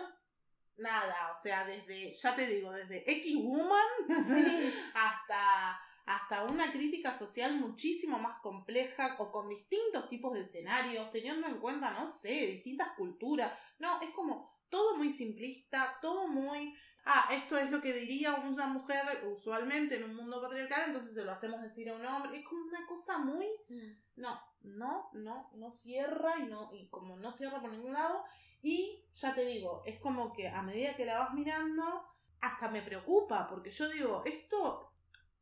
[0.77, 3.87] nada, o sea, desde, ya te digo, desde X-Woman
[4.93, 11.47] hasta, hasta una crítica social muchísimo más compleja o con distintos tipos de escenarios, teniendo
[11.47, 13.51] en cuenta, no sé, distintas culturas.
[13.79, 16.75] No, es como todo muy simplista, todo muy
[17.11, 21.25] ah, esto es lo que diría una mujer usualmente en un mundo patriarcal, entonces se
[21.25, 22.37] lo hacemos decir a un hombre.
[22.37, 23.47] Es como una cosa muy...
[23.67, 23.97] Mm.
[24.17, 28.23] No, no, no, no cierra y, no, y como no cierra por ningún lado.
[28.61, 32.05] Y ya te digo, es como que a medida que la vas mirando,
[32.41, 34.91] hasta me preocupa, porque yo digo, esto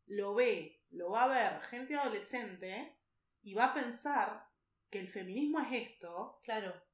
[0.05, 2.95] lo ve, lo va a ver gente adolescente
[3.41, 4.47] y va a pensar
[4.89, 6.39] que el feminismo es esto.
[6.43, 6.86] Claro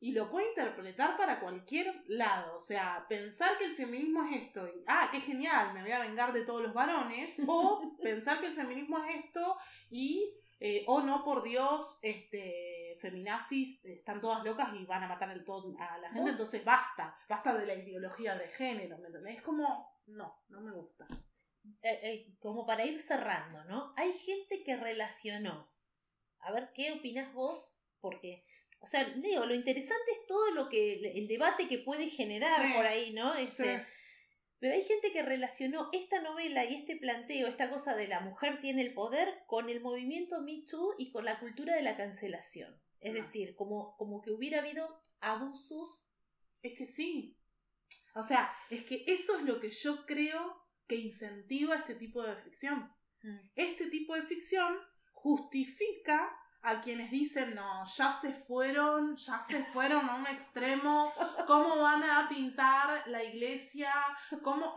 [0.00, 2.56] y lo puede interpretar para cualquier lado.
[2.56, 6.00] O sea, pensar que el feminismo es esto y, ah, qué genial, me voy a
[6.00, 7.40] vengar de todos los varones.
[7.46, 9.56] O pensar que el feminismo es esto
[9.90, 15.30] y, eh, oh no, por Dios, este, feminazis están todas locas y van a matar
[15.30, 16.30] el todo a la gente.
[16.30, 19.38] Entonces basta, basta de la ideología de género, ¿me entendés?
[19.38, 21.06] Es como, no, no me gusta.
[21.82, 23.92] Eh, eh, como para ir cerrando, ¿no?
[23.96, 25.68] Hay gente que relacionó.
[26.40, 27.78] A ver, ¿qué opinas vos?
[28.00, 28.44] Porque
[28.80, 32.86] o sea, digo, lo interesante es todo lo que, el debate que puede generar por
[32.86, 33.34] ahí, ¿no?
[33.34, 33.84] Este,
[34.60, 38.60] Pero hay gente que relacionó esta novela y este planteo, esta cosa de la mujer
[38.60, 42.80] tiene el poder, con el movimiento Me Too y con la cultura de la cancelación.
[43.00, 43.14] Es ah.
[43.14, 46.08] decir, como, como que hubiera habido abusos.
[46.62, 47.36] Es que sí.
[48.14, 50.56] O sea, es que eso es lo que yo creo
[50.86, 52.90] que incentiva este tipo de ficción.
[53.22, 53.38] Mm.
[53.54, 54.76] Este tipo de ficción
[55.12, 61.12] justifica a quienes dicen, no, ya se fueron, ya se fueron a un extremo,
[61.46, 63.92] ¿cómo van a pintar la iglesia?
[64.42, 64.74] ¿Cómo?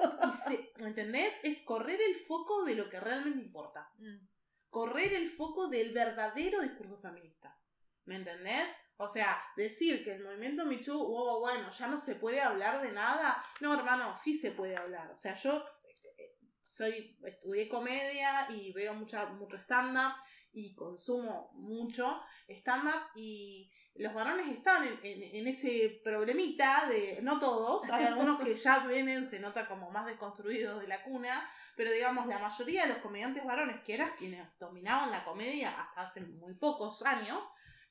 [0.78, 1.34] ¿Entendés?
[1.44, 3.92] Es correr el foco de lo que realmente importa.
[3.98, 4.28] Mm.
[4.70, 7.58] Correr el foco del verdadero discurso feminista.
[8.06, 8.70] ¿Me entendés?
[8.98, 12.92] O sea, decir que el movimiento Michu, oh, bueno, ya no se puede hablar de
[12.92, 13.44] nada.
[13.60, 15.12] No, hermano, sí se puede hablar.
[15.12, 15.64] O sea, yo
[16.18, 20.14] eh, soy, estudié comedia y veo mucha, mucho stand-up
[20.54, 28.06] y consumo mucho stand-up y los varones están en, ese problemita de, no todos, hay
[28.06, 32.40] algunos que ya vienen, se nota como más desconstruidos de la cuna, pero digamos, la
[32.40, 37.04] mayoría de los comediantes varones, que eran quienes dominaban la comedia hasta hace muy pocos
[37.04, 37.44] años,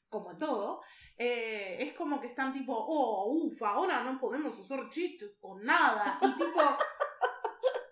[0.09, 0.83] como todo,
[1.17, 6.19] eh, es como que están tipo, oh, ufa, ahora no podemos usar chistes con nada.
[6.23, 6.61] Y tipo,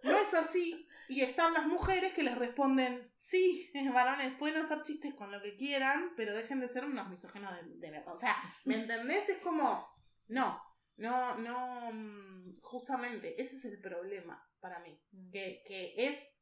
[0.03, 0.88] no es así.
[1.09, 5.57] Y están las mujeres que les responden, sí, varones, pueden hacer chistes con lo que
[5.57, 8.15] quieran, pero dejen de ser unos misógenos de, verdad.
[8.15, 9.29] O sea, ¿me entendés?
[9.29, 9.89] Es como,
[10.29, 10.63] no,
[10.97, 15.31] no, no, mm, justamente, ese es el problema para mí, mm.
[15.31, 16.39] que, que es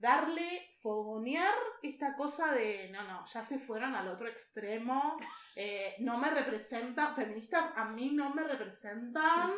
[0.00, 5.16] darle, fogonear esta cosa de, no, no, ya se fueron al otro extremo,
[5.56, 9.52] eh, no me representan, feministas a mí no me representan,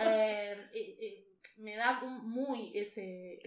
[0.00, 3.40] eh, eh, me da muy ese,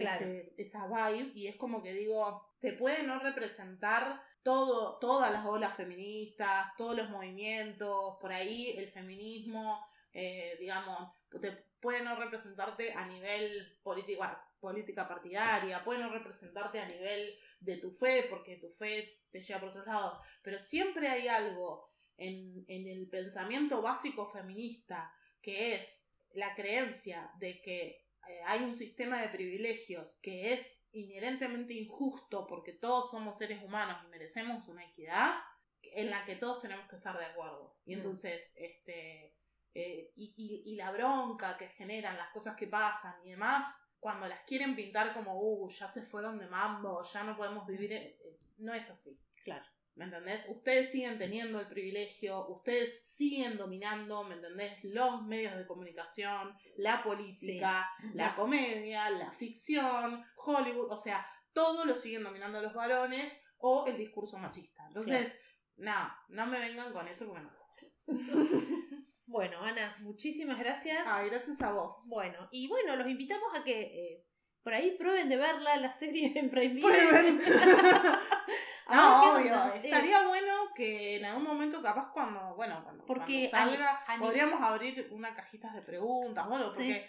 [0.56, 5.76] esa vibe y es como que digo, te puede no representar todo, todas las olas
[5.76, 13.06] feministas, todos los movimientos, por ahí el feminismo, eh, digamos, te puede no representarte a
[13.06, 14.24] nivel político,
[14.60, 19.60] política partidaria, puede no representarte a nivel de tu fe, porque tu fe te lleva
[19.60, 26.07] por otro lado, pero siempre hay algo en, en el pensamiento básico feminista que es
[26.34, 32.72] la creencia de que eh, hay un sistema de privilegios que es inherentemente injusto porque
[32.72, 35.34] todos somos seres humanos y merecemos una equidad
[35.82, 37.76] en la que todos tenemos que estar de acuerdo.
[37.84, 37.98] Y mm.
[37.98, 39.34] entonces, este,
[39.74, 44.40] eh, y, y, la bronca que generan las cosas que pasan y demás, cuando las
[44.44, 48.74] quieren pintar como, uh, ya se fueron de mambo, ya no podemos vivir, eh, no
[48.74, 49.18] es así.
[49.42, 49.64] Claro.
[49.98, 50.46] ¿Me entendés?
[50.48, 54.78] Ustedes siguen teniendo el privilegio, ustedes siguen dominando, ¿me entendés?
[54.84, 61.96] Los medios de comunicación, la política, la comedia, la ficción, Hollywood, o sea, todo lo
[61.96, 64.84] siguen dominando los varones o el discurso machista.
[64.86, 65.36] Entonces,
[65.74, 67.50] no, no me vengan con eso porque no.
[69.26, 71.02] bueno, Ana, muchísimas gracias.
[71.08, 72.06] Ay, gracias a vos.
[72.08, 74.24] Bueno, y bueno, los invitamos a que eh,
[74.62, 76.80] por ahí prueben de verla, la serie en Prime
[78.88, 79.74] No, obvio.
[79.74, 85.34] Estaría bueno que en algún momento, capaz cuando, bueno, cuando, porque salga, podríamos abrir una
[85.34, 87.08] cajita de preguntas, bueno, porque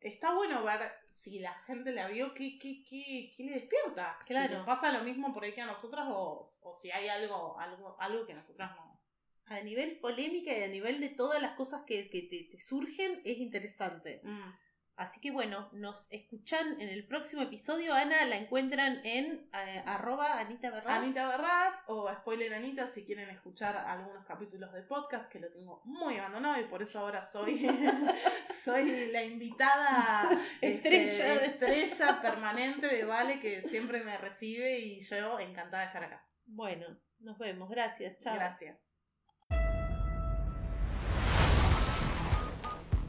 [0.00, 4.18] está bueno ver si la gente la vio, qué, qué, qué, qué le despierta.
[4.26, 4.60] Claro.
[4.60, 7.96] Si pasa lo mismo por ahí que a nosotras o, o si hay algo, algo,
[7.98, 9.00] algo que nosotras no.
[9.46, 13.38] A nivel polémica y a nivel de todas las cosas que, que te, surgen, es
[13.38, 14.20] interesante.
[14.24, 14.52] Mm.
[14.96, 17.94] Así que bueno, nos escuchan en el próximo episodio.
[17.94, 20.98] Ana la encuentran en eh, arroba Anita Barras.
[20.98, 25.82] Anita Barras o Spoiler Anita si quieren escuchar algunos capítulos de podcast que lo tengo
[25.84, 27.68] muy abandonado y por eso ahora soy,
[28.54, 30.30] soy la invitada
[30.60, 36.04] estrella, este, estrella permanente de Vale que siempre me recibe y yo encantada de estar
[36.04, 36.24] acá.
[36.44, 36.86] Bueno,
[37.18, 37.68] nos vemos.
[37.68, 38.20] Gracias.
[38.20, 38.36] Chao.
[38.36, 38.78] Gracias.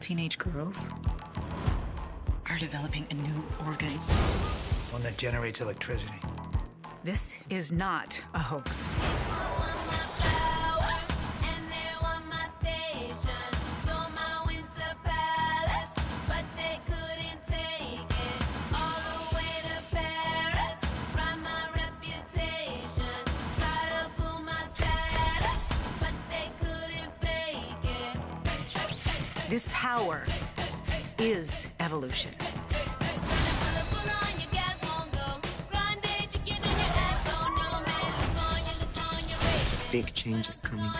[0.00, 0.90] Teenage girls.
[2.48, 3.90] Are developing a new organ.
[4.92, 6.20] One that generates electricity.
[7.02, 8.90] This is not a hoax.
[29.48, 30.26] This power
[31.18, 32.32] is evolution.
[39.92, 40.90] Big change is coming.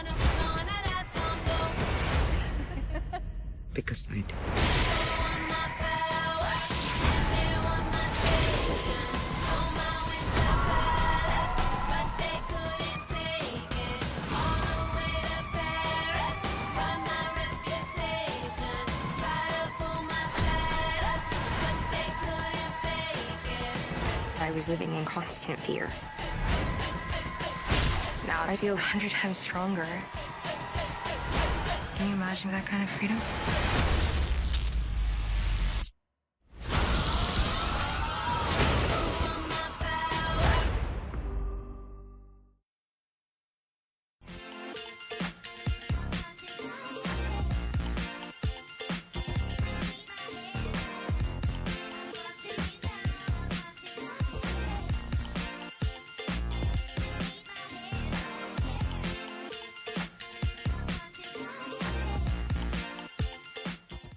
[3.74, 4.75] because I do.
[24.57, 25.90] Was living in constant fear.
[28.26, 29.86] Now I feel a hundred times stronger.
[31.96, 34.15] Can you imagine that kind of freedom?